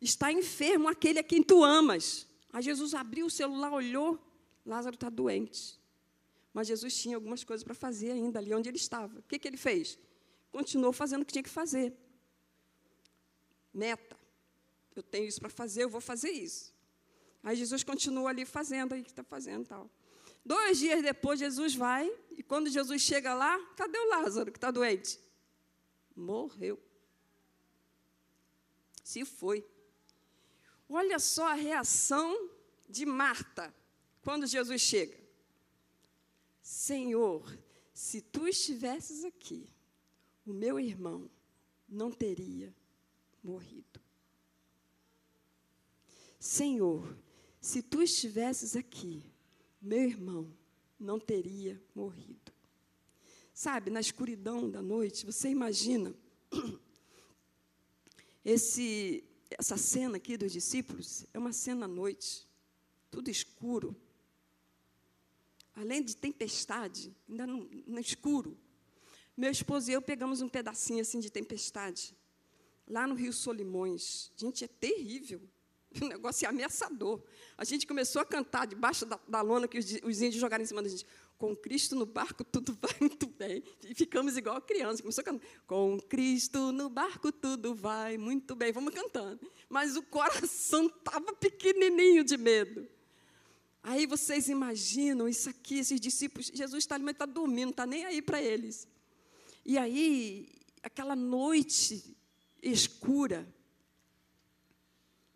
[0.01, 2.27] está enfermo aquele a quem tu amas.
[2.53, 4.19] Aí Jesus abriu o celular, olhou,
[4.67, 5.81] Lázaro está doente.
[6.53, 9.19] Mas Jesus tinha algumas coisas para fazer ainda ali onde ele estava.
[9.19, 9.99] O que, que ele fez?
[10.51, 11.95] Continuou fazendo o que tinha que fazer.
[13.73, 14.17] Meta.
[14.95, 16.75] Eu tenho isso para fazer, eu vou fazer isso.
[17.43, 19.91] Aí Jesus continua ali fazendo, aí que está fazendo tal.
[20.45, 24.71] Dois dias depois, Jesus vai, e quando Jesus chega lá, cadê o Lázaro que está
[24.71, 25.21] doente?
[26.15, 26.81] Morreu.
[29.05, 29.65] Se foi.
[30.89, 32.51] Olha só a reação
[32.89, 33.75] de Marta
[34.27, 35.17] quando Jesus chega.
[36.61, 37.57] Senhor,
[37.95, 39.71] se tu estivesses aqui,
[40.45, 41.31] o meu irmão
[41.89, 42.75] não teria
[43.41, 44.01] morrido.
[46.41, 47.17] Senhor,
[47.61, 49.23] se tu estivesses aqui,
[49.81, 50.53] meu irmão
[50.99, 52.53] não teria morrido.
[53.55, 56.13] Sabe, na escuridão da noite, você imagina
[58.45, 62.45] esse, essa cena aqui dos discípulos, é uma cena à noite,
[63.09, 63.95] tudo escuro.
[65.77, 68.59] Além de tempestade, ainda no, no escuro.
[69.37, 72.17] Meu esposo e eu pegamos um pedacinho assim de tempestade,
[72.89, 74.33] lá no Rio Solimões.
[74.35, 75.41] Gente, é terrível.
[76.03, 77.23] O negócio é ameaçador.
[77.57, 80.67] A gente começou a cantar debaixo da, da lona que os, os, índios jogaram em
[80.67, 81.07] cima da gente.
[81.39, 83.63] Com Cristo no barco, tudo vai muito bem.
[83.83, 85.03] E ficamos igual criança.
[85.03, 85.47] Começou a cantar.
[85.67, 88.73] Com Cristo no barco, tudo vai muito bem.
[88.73, 89.41] Vamos cantando.
[89.69, 92.87] Mas o coração estava pequenininho de medo.
[93.89, 96.51] Aí vocês imaginam isso aqui, esses discípulos.
[96.53, 98.89] Jesus está ali, mas está dormindo, não está nem aí para eles.
[99.65, 100.49] E aí,
[100.83, 102.17] aquela noite
[102.61, 103.47] escura,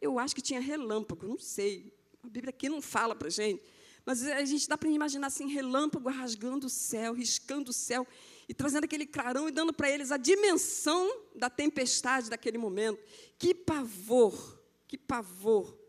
[0.00, 1.96] eu acho que tinha relâmpago, não sei.
[2.24, 3.62] A Bíblia aqui não fala para a gente.
[4.04, 8.04] Mas a gente dá para imaginar assim, relâmpago rasgando o céu, riscando o céu,
[8.48, 13.00] e trazendo aquele clarão e dando para eles a dimensão da tempestade daquele momento.
[13.38, 15.79] Que pavor, que pavor.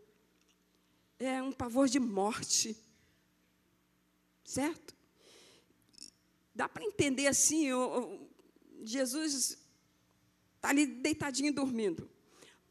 [1.24, 2.76] É um pavor de morte.
[4.44, 4.94] Certo?
[6.54, 7.68] Dá para entender assim,
[8.82, 9.58] Jesus
[10.56, 12.12] está ali deitadinho dormindo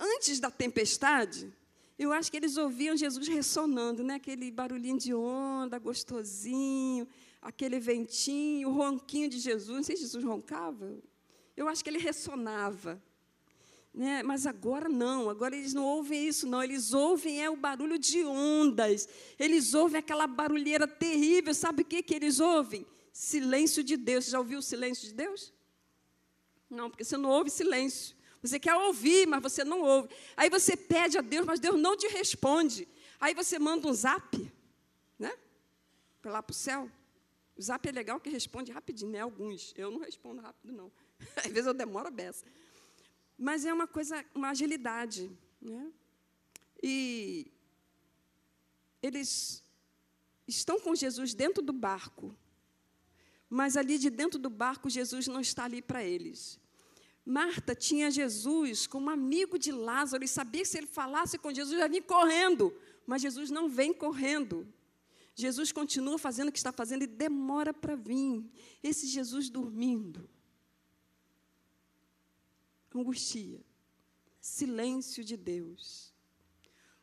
[0.01, 1.53] antes da tempestade,
[1.97, 4.15] eu acho que eles ouviam Jesus ressonando, né?
[4.15, 7.07] aquele barulhinho de onda, gostosinho,
[7.39, 9.77] aquele ventinho, o ronquinho de Jesus.
[9.77, 10.97] Não sei se Jesus roncava.
[11.55, 13.01] Eu acho que ele ressonava.
[13.93, 14.23] Né?
[14.23, 16.63] Mas agora não, agora eles não ouvem isso, não.
[16.63, 19.08] Eles ouvem é o barulho de ondas.
[19.38, 21.54] Eles ouvem aquela barulheira terrível.
[21.54, 22.86] Sabe o que, que eles ouvem?
[23.12, 24.25] Silêncio de Deus.
[24.25, 25.54] Você já ouviu o silêncio de Deus?
[26.69, 28.15] Não, porque você não ouve silêncio.
[28.41, 30.10] Você quer ouvir, mas você não ouve.
[30.38, 32.88] Aí você pede a Deus, mas Deus não te responde.
[33.19, 34.51] Aí você manda um zap,
[35.19, 35.32] né?
[36.21, 36.89] Para lá para o céu.
[37.58, 39.19] O zap é legal que responde rapidinho, né?
[39.19, 39.73] Alguns.
[39.77, 40.91] Eu não respondo rápido, não.
[41.36, 42.45] Às vezes eu demoro a beça.
[43.41, 45.32] Mas é uma coisa, uma agilidade.
[45.60, 45.91] Né?
[46.84, 47.51] E
[49.01, 49.63] eles
[50.47, 52.36] estão com Jesus dentro do barco.
[53.49, 56.60] Mas ali de dentro do barco, Jesus não está ali para eles.
[57.25, 61.80] Marta tinha Jesus como amigo de Lázaro e sabia que se ele falasse com Jesus,
[61.80, 62.71] ia vir correndo.
[63.08, 64.71] Mas Jesus não vem correndo.
[65.34, 68.45] Jesus continua fazendo o que está fazendo e demora para vir.
[68.84, 70.30] Esse Jesus dormindo.
[72.93, 73.60] Angustia.
[74.39, 76.13] Silêncio de Deus.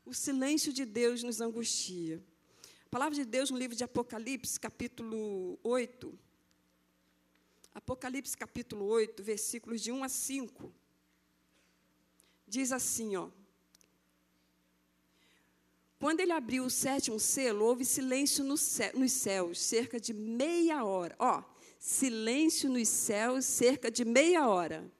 [0.05, 2.22] O silêncio de Deus nos angustia.
[2.87, 6.18] A palavra de Deus no livro de Apocalipse, capítulo 8,
[7.79, 10.72] Apocalipse capítulo 8, versículos de 1 a 5.
[12.46, 13.31] Diz assim, ó.
[16.01, 20.85] Quando ele abriu o sétimo selo, houve silêncio no céu, nos céus, cerca de meia
[20.85, 21.14] hora.
[21.20, 21.42] Ó,
[21.79, 24.90] silêncio nos céus cerca de meia hora.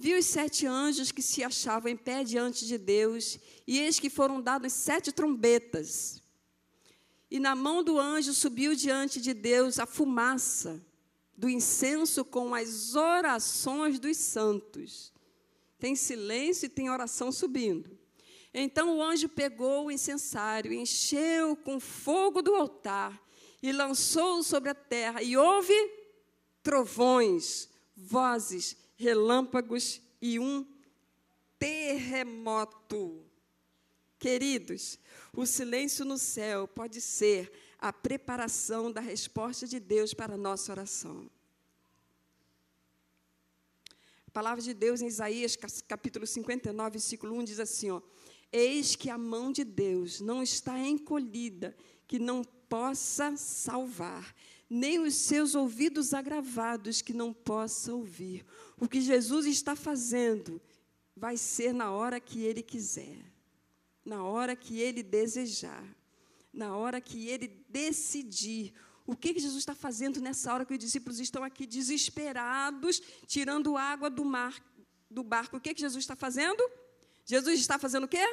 [0.00, 4.08] Viu os sete anjos que se achavam em pé diante de Deus, e eis que
[4.08, 6.22] foram dadas sete trombetas.
[7.28, 10.80] E na mão do anjo subiu diante de Deus a fumaça
[11.36, 15.12] do incenso com as orações dos santos.
[15.78, 17.98] Tem silêncio e tem oração subindo.
[18.54, 23.20] Então o anjo pegou o incensário, encheu com fogo do altar
[23.60, 25.22] e lançou-o sobre a terra.
[25.22, 25.74] E houve
[26.62, 30.66] trovões, vozes, relâmpagos e um
[31.58, 33.24] terremoto.
[34.18, 34.98] Queridos,
[35.32, 40.72] o silêncio no céu pode ser a preparação da resposta de Deus para a nossa
[40.72, 41.30] oração.
[44.26, 45.56] A palavra de Deus em Isaías,
[45.86, 48.02] capítulo 59, versículo 1 diz assim, ó:
[48.52, 54.34] Eis que a mão de Deus não está encolhida, que não possa salvar,
[54.68, 58.44] nem os seus ouvidos agravados que não possa ouvir.
[58.78, 60.60] O que Jesus está fazendo
[61.16, 63.28] vai ser na hora que ele quiser
[64.08, 65.84] na hora que ele desejar,
[66.50, 68.72] na hora que ele decidir.
[69.06, 73.76] O que, que Jesus está fazendo nessa hora que os discípulos estão aqui desesperados, tirando
[73.76, 74.54] água do mar,
[75.10, 75.58] do barco?
[75.58, 76.62] O que, que Jesus está fazendo?
[77.26, 78.24] Jesus está fazendo o quê?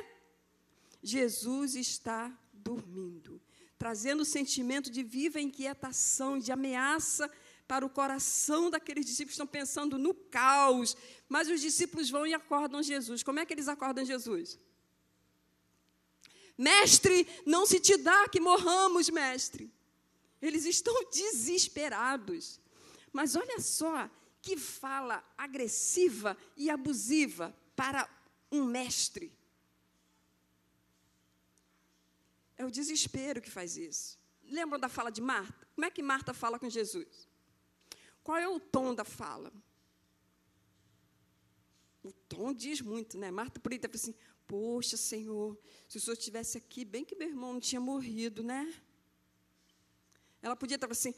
[1.04, 3.42] Jesus está dormindo,
[3.86, 7.30] trazendo o sentimento de viva inquietação, de ameaça
[7.68, 10.98] para o coração daqueles discípulos que estão pensando no caos.
[11.30, 13.22] Mas os discípulos vão e acordam Jesus.
[13.22, 14.58] Como é que eles acordam Jesus?
[16.58, 19.72] Mestre, não se te dá que morramos, mestre.
[20.42, 22.60] Eles estão desesperados.
[23.14, 24.10] Mas olha só
[24.42, 28.10] que fala agressiva e abusiva para
[28.52, 29.32] um mestre.
[32.58, 34.18] É o desespero que faz isso.
[34.44, 35.68] Lembram da fala de Marta?
[35.74, 37.28] Como é que Marta fala com Jesus?
[38.24, 39.52] Qual é o tom da fala?
[42.04, 43.32] O tom diz muito, né?
[43.32, 44.16] Marta por aí está assim:
[44.48, 48.74] Poxa, Senhor, se o Senhor estivesse aqui, bem que meu irmão não tinha morrido, né?
[50.42, 51.14] Ela podia estar assim,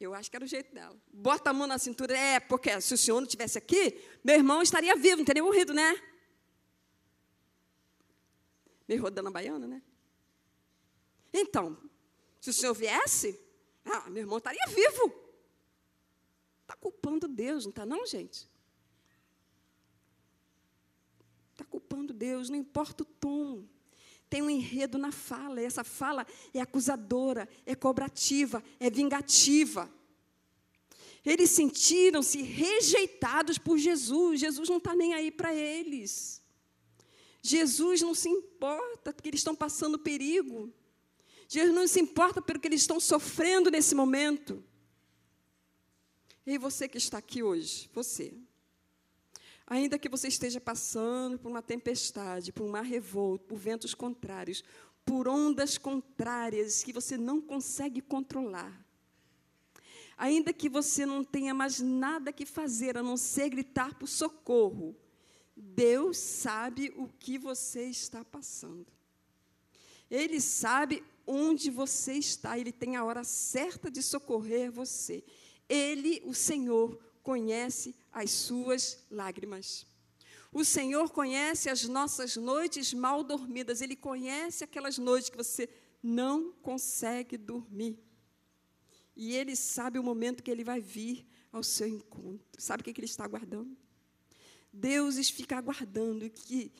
[0.00, 0.96] eu acho que era o jeito dela.
[1.12, 4.62] Bota a mão na cintura, é, porque se o Senhor não estivesse aqui, meu irmão
[4.62, 6.00] estaria vivo, não teria morrido, né?
[8.86, 9.82] Meio rodando a baiana, né?
[11.32, 11.76] Então,
[12.40, 13.40] se o Senhor viesse,
[13.84, 15.12] ah, meu irmão estaria vivo.
[16.62, 18.48] Está culpando Deus, não está não, gente?
[21.52, 23.64] Está culpando Deus, não importa o tom.
[24.28, 29.90] Tem um enredo na fala, e essa fala é acusadora, é cobrativa, é vingativa.
[31.24, 34.40] Eles sentiram-se rejeitados por Jesus.
[34.40, 36.42] Jesus não está nem aí para eles.
[37.46, 40.72] Jesus não se importa porque eles estão passando perigo.
[41.46, 44.64] Jesus não se importa pelo que eles estão sofrendo nesse momento.
[46.46, 48.34] E você que está aqui hoje, você,
[49.66, 54.62] Ainda que você esteja passando por uma tempestade, por um mar revolto, por ventos contrários,
[55.04, 58.84] por ondas contrárias que você não consegue controlar.
[60.16, 64.94] Ainda que você não tenha mais nada que fazer a não ser gritar por socorro,
[65.56, 68.86] Deus sabe o que você está passando.
[70.10, 75.24] Ele sabe onde você está, ele tem a hora certa de socorrer você.
[75.68, 79.86] Ele, o Senhor, conhece as suas lágrimas.
[80.52, 85.68] O Senhor conhece as nossas noites mal dormidas, Ele conhece aquelas noites que você
[86.00, 87.98] não consegue dormir.
[89.16, 92.46] E Ele sabe o momento que Ele vai vir ao seu encontro.
[92.56, 93.76] Sabe o que, Ele está aguardando?
[94.74, 96.72] Deus fica aguardando que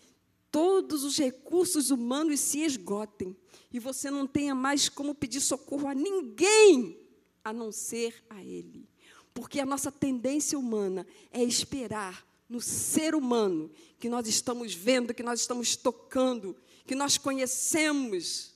[0.51, 3.37] todos os recursos humanos se esgotem
[3.73, 6.99] e você não tenha mais como pedir socorro a ninguém
[7.45, 8.89] a não ser a Ele.
[9.33, 15.23] Porque a nossa tendência humana é esperar no ser humano que nós estamos vendo, que
[15.23, 18.55] nós estamos tocando, que nós conhecemos,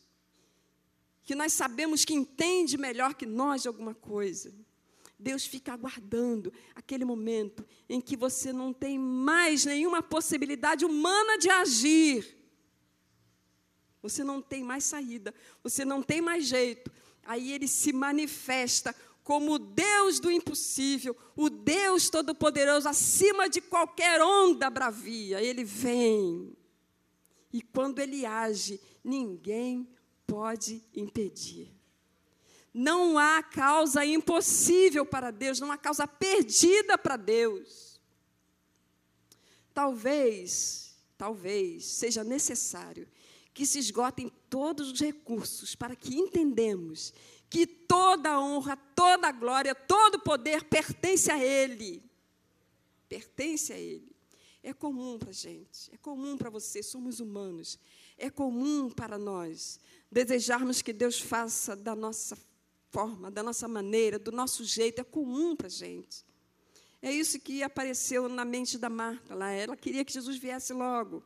[1.25, 4.53] que nós sabemos que entende melhor que nós alguma coisa.
[5.19, 11.51] Deus fica aguardando aquele momento em que você não tem mais nenhuma possibilidade humana de
[11.51, 12.37] agir.
[14.01, 16.91] Você não tem mais saída, você não tem mais jeito.
[17.25, 24.23] Aí ele se manifesta como o Deus do impossível, o Deus todo-poderoso, acima de qualquer
[24.23, 25.43] onda bravia.
[25.43, 26.57] Ele vem.
[27.53, 29.89] E quando ele age, ninguém
[30.27, 31.78] pode impedir.
[32.73, 38.01] Não há causa impossível para Deus, não há causa perdida para Deus.
[39.73, 43.09] Talvez, talvez seja necessário
[43.55, 47.13] que se esgotem todos os recursos para que entendemos
[47.51, 52.03] que toda a honra, toda a glória, todo o poder pertence a Ele.
[53.09, 54.15] Pertence a Ele.
[54.63, 57.79] É comum para a gente, é comum para você, somos humanos.
[58.19, 62.37] É comum para nós desejarmos que Deus faça da nossa
[62.91, 66.25] forma, da nossa maneira, do nosso jeito, é comum para a gente.
[67.01, 69.51] É isso que apareceu na mente da Marta lá.
[69.51, 71.23] Ela queria que Jesus viesse logo.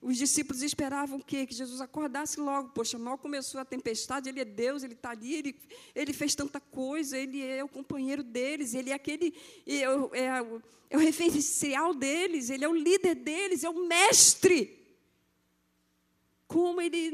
[0.00, 1.44] Os discípulos esperavam o quê?
[1.44, 2.68] Que Jesus acordasse logo.
[2.68, 5.56] Poxa, mal começou a tempestade, ele é Deus, ele está ali, ele,
[5.92, 9.34] ele fez tanta coisa, ele é o companheiro deles, ele é aquele,
[9.66, 9.82] é,
[10.12, 14.77] é, é o referencial deles, ele é o líder deles, é o mestre.
[16.48, 17.12] Como ele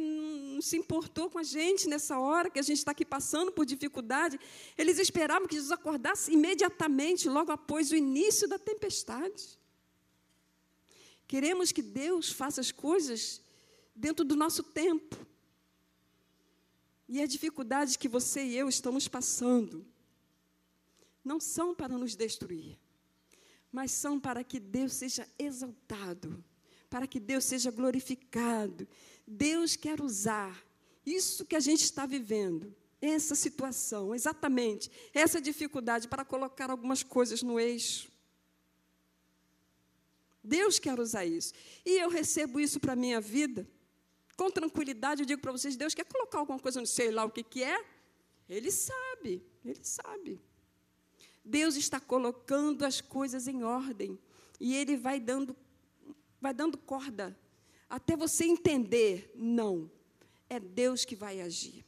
[0.55, 3.67] não se importou com a gente nessa hora que a gente está aqui passando por
[3.67, 4.39] dificuldade.
[4.79, 9.59] Eles esperavam que Jesus acordasse imediatamente, logo após o início da tempestade.
[11.27, 13.43] Queremos que Deus faça as coisas
[13.95, 15.17] dentro do nosso tempo.
[17.09, 19.85] E as dificuldades que você e eu estamos passando
[21.25, 22.79] não são para nos destruir,
[23.73, 26.43] mas são para que Deus seja exaltado,
[26.89, 28.87] para que Deus seja glorificado.
[29.27, 30.65] Deus quer usar
[31.05, 37.43] isso que a gente está vivendo, essa situação, exatamente, essa dificuldade, para colocar algumas coisas
[37.43, 38.11] no eixo.
[40.43, 41.55] Deus quer usar isso.
[41.85, 43.67] E eu recebo isso para a minha vida.
[44.37, 47.31] Com tranquilidade, eu digo para vocês: Deus quer colocar alguma coisa, não sei lá o
[47.31, 47.85] que, que é.
[48.49, 50.41] Ele sabe, ele sabe.
[51.45, 54.19] Deus está colocando as coisas em ordem.
[54.59, 55.55] E Ele vai dando,
[56.41, 57.39] vai dando corda.
[57.95, 59.89] Até você entender: não,
[60.51, 61.87] é Deus que vai agir.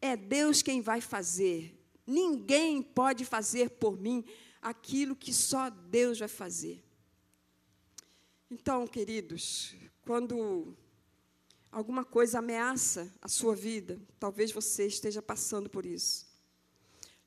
[0.00, 1.78] É Deus quem vai fazer.
[2.06, 4.24] Ninguém pode fazer por mim
[4.62, 6.82] aquilo que só Deus vai fazer.
[8.50, 9.74] Então, queridos,
[10.06, 10.74] quando
[11.70, 16.26] alguma coisa ameaça a sua vida, talvez você esteja passando por isso,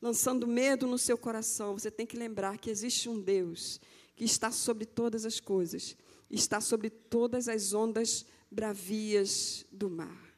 [0.01, 3.79] lançando medo no seu coração, você tem que lembrar que existe um Deus
[4.15, 5.95] que está sobre todas as coisas,
[6.29, 10.35] está sobre todas as ondas bravias do mar.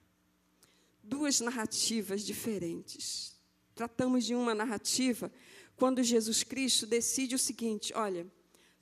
[1.03, 3.39] Duas narrativas diferentes.
[3.73, 5.31] Tratamos de uma narrativa
[5.75, 8.27] quando Jesus Cristo decide o seguinte: olha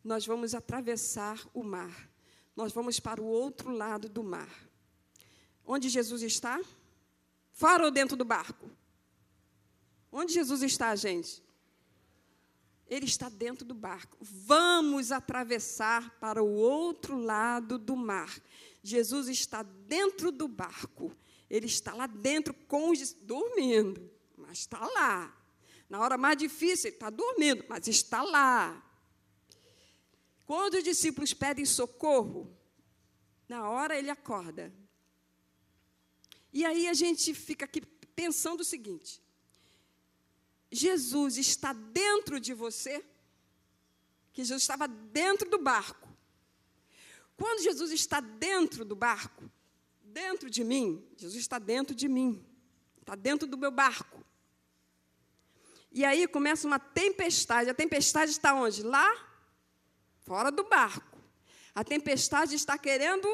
[0.07, 2.09] nós vamos atravessar o mar.
[2.55, 4.49] Nós vamos para o outro lado do mar.
[5.65, 6.59] Onde Jesus está?
[7.51, 8.71] Fora ou dentro do barco?
[10.09, 11.43] Onde Jesus está, gente?
[12.89, 14.17] Ele está dentro do barco.
[14.21, 18.39] Vamos atravessar para o outro lado do mar.
[18.81, 21.15] Jesus está dentro do barco.
[21.49, 25.35] Ele está lá dentro com os dormindo, mas está lá.
[25.89, 28.83] Na hora mais difícil, ele está dormindo, mas está lá.
[30.45, 32.57] Quando os discípulos pedem socorro,
[33.47, 34.73] na hora ele acorda.
[36.53, 39.21] E aí a gente fica aqui pensando o seguinte:
[40.71, 43.03] Jesus está dentro de você,
[44.33, 46.07] que Jesus estava dentro do barco.
[47.35, 49.49] Quando Jesus está dentro do barco,
[50.03, 52.43] dentro de mim, Jesus está dentro de mim,
[52.99, 54.25] está dentro do meu barco.
[55.91, 57.69] E aí começa uma tempestade.
[57.69, 58.83] A tempestade está onde?
[58.83, 59.09] Lá
[60.21, 61.17] fora do barco.
[61.73, 63.27] A tempestade está querendo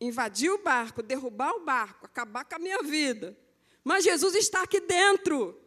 [0.00, 3.36] invadir o barco, derrubar o barco, acabar com a minha vida.
[3.82, 5.58] Mas Jesus está aqui dentro.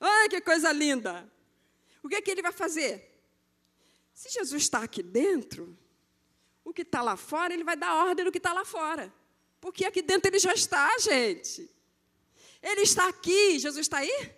[0.00, 1.30] Olha que coisa linda.
[2.02, 3.08] O que, é que ele vai fazer?
[4.14, 5.76] Se Jesus está aqui dentro,
[6.64, 9.12] o que está lá fora, ele vai dar ordem do que está lá fora.
[9.60, 11.70] Porque aqui dentro ele já está, gente.
[12.62, 13.58] Ele está aqui.
[13.58, 14.34] Jesus está aí?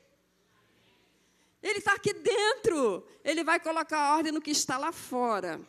[1.63, 3.07] Ele está aqui dentro.
[3.25, 5.61] Ele vai colocar ordem no que está lá fora.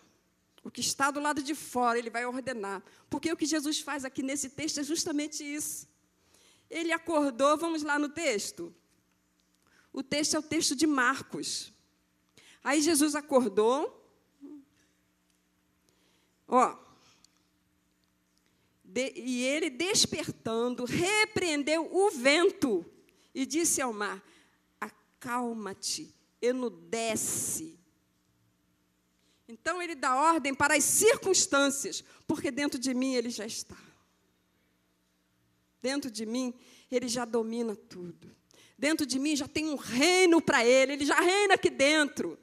[0.64, 2.84] O que está do lado de fora, ele vai ordenar.
[3.10, 5.88] Porque o que Jesus faz aqui nesse texto é justamente isso.
[6.70, 8.74] Ele acordou, vamos lá no texto.
[9.94, 11.72] O texto é o texto de Marcos.
[12.64, 13.98] Aí Jesus acordou.
[16.48, 16.78] Ó.
[18.84, 22.86] De, e ele, despertando, repreendeu o vento
[23.34, 24.24] e disse ao mar:
[24.80, 27.80] acalma-te, enudece.
[29.48, 33.78] Então ele dá ordem para as circunstâncias, porque dentro de mim ele já está.
[35.82, 36.54] Dentro de mim
[36.90, 38.41] ele já domina tudo.
[38.82, 42.36] Dentro de mim já tem um reino para ele, ele já reina aqui dentro.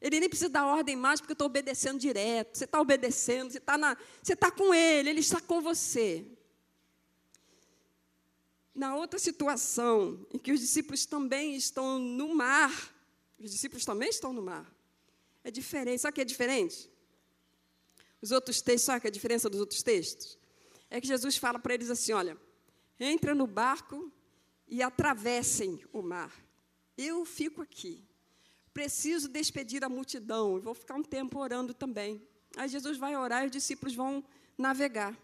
[0.00, 2.56] Ele nem precisa dar ordem mais, porque eu estou obedecendo direto.
[2.56, 3.76] Você está obedecendo, você está
[4.38, 6.24] tá com ele, ele está com você.
[8.74, 12.72] Na outra situação, em que os discípulos também estão no mar,
[13.38, 14.74] os discípulos também estão no mar.
[15.44, 16.00] É diferente.
[16.00, 16.90] Sabe o que é diferente?
[18.22, 20.38] Os outros textos, sabe é a diferença dos outros textos?
[20.88, 22.34] é que Jesus fala para eles assim: olha,
[22.98, 24.10] entra no barco
[24.66, 26.32] e atravessem o mar.
[26.96, 28.04] Eu fico aqui.
[28.72, 30.60] Preciso despedir a multidão.
[30.60, 32.26] Vou ficar um tempo orando também.
[32.56, 34.24] Aí Jesus vai orar e os discípulos vão
[34.56, 35.16] navegar.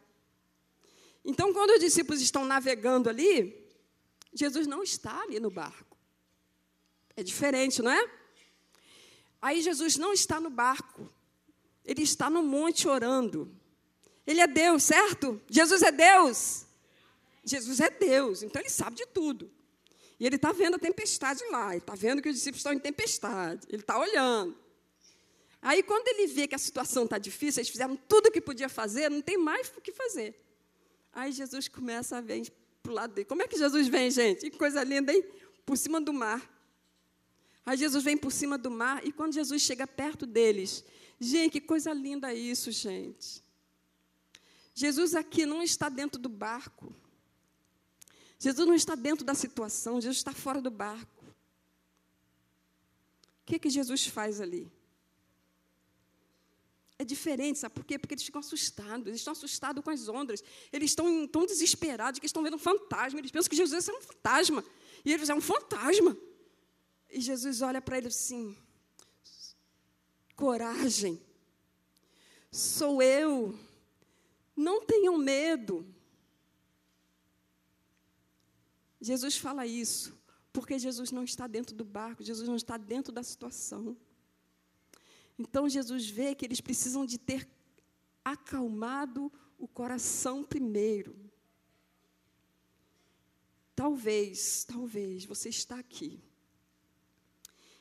[1.25, 3.69] Então, quando os discípulos estão navegando ali,
[4.33, 5.97] Jesus não está ali no barco.
[7.17, 8.11] É diferente, não é?
[9.43, 11.13] Aí Jesus não está no barco.
[11.85, 13.55] Ele está no monte orando.
[14.27, 15.41] Ele é Deus, certo?
[15.49, 16.67] Jesus é Deus.
[17.45, 19.51] Jesus é Deus, então ele sabe de tudo.
[20.19, 22.79] E ele está vendo a tempestade lá, ele está vendo que os discípulos estão em
[22.79, 24.57] tempestade, ele está olhando.
[25.63, 28.69] Aí, quando ele vê que a situação está difícil, eles fizeram tudo o que podia
[28.69, 30.39] fazer, não tem mais o que fazer.
[31.13, 32.51] Aí Jesus começa a vir
[32.83, 33.27] para o lado dele.
[33.27, 34.51] Como é que Jesus vem, gente?
[34.51, 35.25] Que coisa linda, hein?
[35.67, 36.49] Por cima do mar.
[37.65, 40.83] Aí Jesus vem por cima do mar, e quando Jesus chega perto deles,
[41.19, 43.45] gente, que coisa linda isso, gente.
[44.75, 46.95] Jesus aqui não está dentro do barco.
[48.41, 51.27] Jesus não está dentro da situação, Jesus está fora do barco.
[53.43, 54.73] O que, que Jesus faz ali?
[56.99, 57.99] É diferente, sabe por quê?
[57.99, 62.25] Porque eles ficam assustados, eles estão assustados com as ondas, eles estão tão desesperados que
[62.25, 64.65] estão vendo um fantasma, eles pensam que Jesus é um fantasma,
[65.05, 66.17] e eles é um fantasma.
[67.11, 68.57] E Jesus olha para eles assim:
[70.35, 71.21] coragem,
[72.51, 73.59] sou eu,
[74.57, 75.87] não tenham medo.
[79.01, 80.21] Jesus fala isso
[80.53, 83.97] porque Jesus não está dentro do barco, Jesus não está dentro da situação.
[85.39, 87.49] Então Jesus vê que eles precisam de ter
[88.25, 91.17] acalmado o coração primeiro.
[93.75, 96.23] Talvez, talvez você está aqui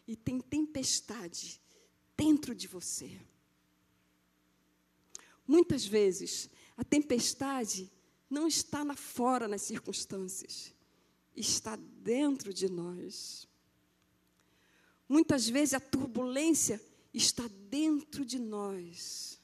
[0.07, 1.59] e tem tempestade
[2.15, 3.20] dentro de você.
[5.45, 7.91] Muitas vezes a tempestade
[8.30, 10.74] não está lá fora nas circunstâncias
[11.36, 13.47] está dentro de nós.
[15.07, 16.82] Muitas vezes a turbulência
[17.13, 19.39] está dentro de nós.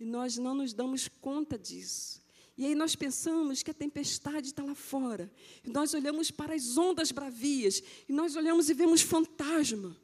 [0.00, 2.20] E nós não nos damos conta disso.
[2.56, 5.32] E aí nós pensamos que a tempestade está lá fora.
[5.64, 7.82] E nós olhamos para as ondas bravias.
[8.08, 9.96] E nós olhamos e vemos fantasma.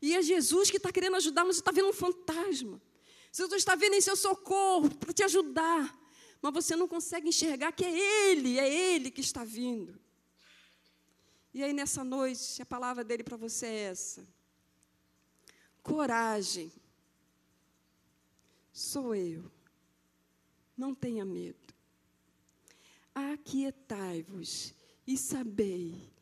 [0.00, 2.80] E é Jesus que está querendo ajudar, mas está vendo um fantasma.
[3.32, 6.05] Jesus está vendo em seu socorro para te ajudar
[6.46, 9.98] mas você não consegue enxergar que é Ele, é Ele que está vindo.
[11.52, 14.24] E aí, nessa noite, a palavra dele para você é essa:
[15.82, 16.70] coragem,
[18.72, 19.50] sou eu,
[20.76, 21.74] não tenha medo.
[23.12, 24.72] Aquietai-vos
[25.04, 26.12] e sabei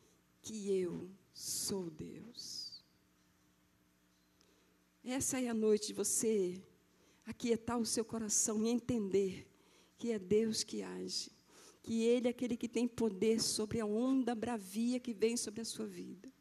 [0.41, 2.83] que eu sou Deus.
[5.03, 6.59] Essa é a noite de você
[7.27, 9.47] aquietar o seu coração e entender
[9.97, 11.31] que é Deus que age,
[11.81, 15.65] que Ele é aquele que tem poder sobre a onda bravia que vem sobre a
[15.65, 16.33] sua vida.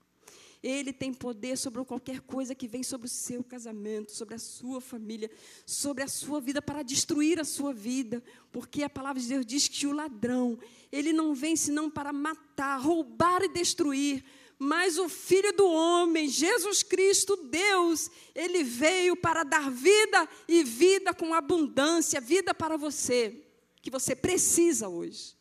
[0.63, 4.81] Ele tem poder sobre qualquer coisa que vem sobre o seu casamento, sobre a sua
[4.81, 5.31] família,
[5.67, 8.25] sobre a sua vida, para destruir a sua vida.
[8.51, 10.59] Porque a palavra de Deus diz que o ladrão,
[10.91, 14.25] ele não vem senão para matar, roubar e destruir.
[14.59, 21.13] Mas o Filho do Homem, Jesus Cristo, Deus, ele veio para dar vida e vida
[21.13, 23.44] com abundância, vida para você
[23.85, 25.37] que você precisa hoje.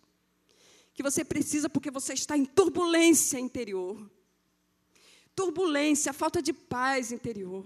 [0.94, 4.12] Que você precisa porque você está em turbulência interior.
[5.34, 7.66] Turbulência, falta de paz interior.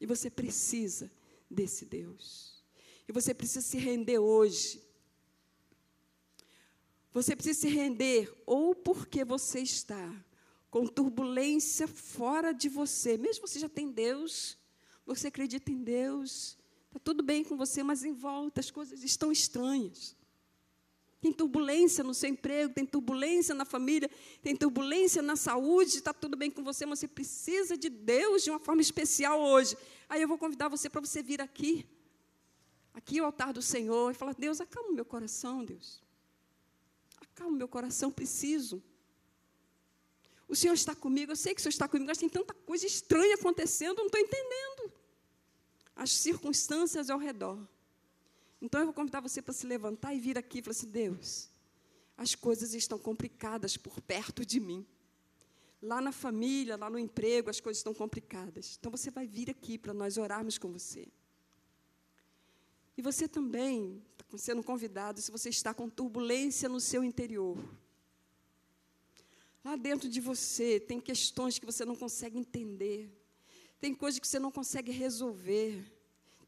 [0.00, 1.12] E você precisa
[1.50, 2.64] desse Deus.
[3.06, 4.82] E você precisa se render hoje.
[7.12, 10.24] Você precisa se render ou porque você está
[10.70, 14.58] com turbulência fora de você, mesmo você já tem Deus,
[15.04, 16.57] você acredita em Deus,
[16.88, 20.16] Está tudo bem com você, mas em volta as coisas estão estranhas.
[21.20, 24.08] Tem turbulência no seu emprego, tem turbulência na família,
[24.40, 28.50] tem turbulência na saúde, está tudo bem com você, mas você precisa de Deus de
[28.50, 29.76] uma forma especial hoje.
[30.08, 31.84] Aí eu vou convidar você para você vir aqui,
[32.94, 36.00] aqui ao altar do Senhor, e falar: Deus, acalma o meu coração, Deus.
[37.20, 38.82] Acalma o meu coração, preciso.
[40.48, 42.86] O Senhor está comigo, eu sei que o Senhor está comigo, mas tem tanta coisa
[42.86, 44.97] estranha acontecendo, eu não estou entendendo
[45.98, 47.58] as circunstâncias ao redor.
[48.62, 51.50] Então eu vou convidar você para se levantar e vir aqui e falar assim: Deus,
[52.16, 54.86] as coisas estão complicadas por perto de mim.
[55.82, 58.76] Lá na família, lá no emprego, as coisas estão complicadas.
[58.78, 61.08] Então você vai vir aqui para nós orarmos com você.
[62.96, 67.56] E você também está sendo convidado, se você está com turbulência no seu interior.
[69.64, 73.08] Lá dentro de você tem questões que você não consegue entender.
[73.80, 75.94] Tem coisas que você não consegue resolver.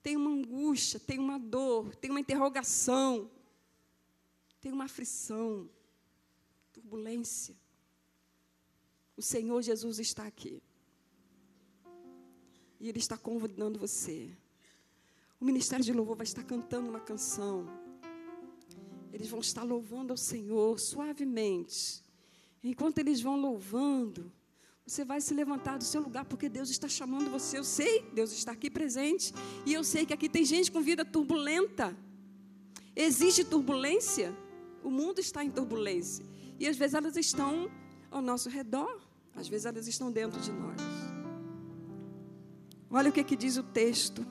[0.03, 3.31] tem uma angústia, tem uma dor, tem uma interrogação,
[4.61, 5.68] tem uma aflição,
[6.72, 7.55] turbulência.
[9.16, 10.62] O Senhor Jesus está aqui.
[12.81, 14.35] E Ele está convidando você.
[15.39, 17.66] O Ministério de Louvor vai estar cantando uma canção.
[19.12, 22.03] Eles vão estar louvando ao Senhor suavemente.
[22.62, 24.33] Enquanto eles vão louvando,
[24.87, 27.59] você vai se levantar do seu lugar, porque Deus está chamando você.
[27.59, 29.33] Eu sei, Deus está aqui presente.
[29.64, 31.97] E eu sei que aqui tem gente com vida turbulenta.
[32.97, 34.35] Existe turbulência?
[34.83, 36.24] O mundo está em turbulência.
[36.59, 37.70] E às vezes elas estão
[38.11, 39.01] ao nosso redor,
[39.35, 40.81] às vezes elas estão dentro de nós.
[42.91, 44.26] Olha o que, que diz o texto.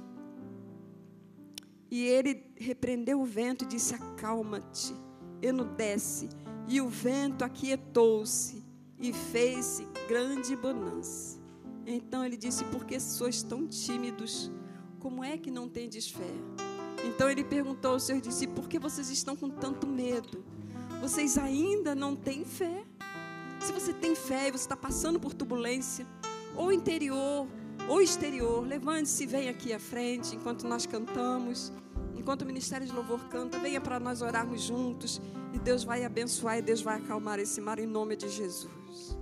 [1.89, 4.93] E ele repreendeu o vento e disse: Acalma-te,
[5.41, 6.27] enudece.
[6.67, 8.58] E o vento aquietou-se
[8.99, 11.39] e fez-se grande bonança.
[11.85, 14.51] Então ele disse: Por que sois tão tímidos?
[14.99, 16.33] Como é que não tendes fé?
[17.05, 20.43] Então ele perguntou aos seus discípulos: Por que vocês estão com tanto medo?
[21.01, 22.83] Vocês ainda não têm fé?
[23.59, 26.05] Se você tem fé e você está passando por turbulência,
[26.55, 27.47] ou interior,
[27.87, 31.71] ou exterior, levante-se venha aqui à frente enquanto nós cantamos.
[32.15, 35.21] Enquanto o Ministério de Louvor canta, venha para nós orarmos juntos.
[35.53, 39.17] E Deus vai abençoar e Deus vai acalmar esse mar em nome de Jesus.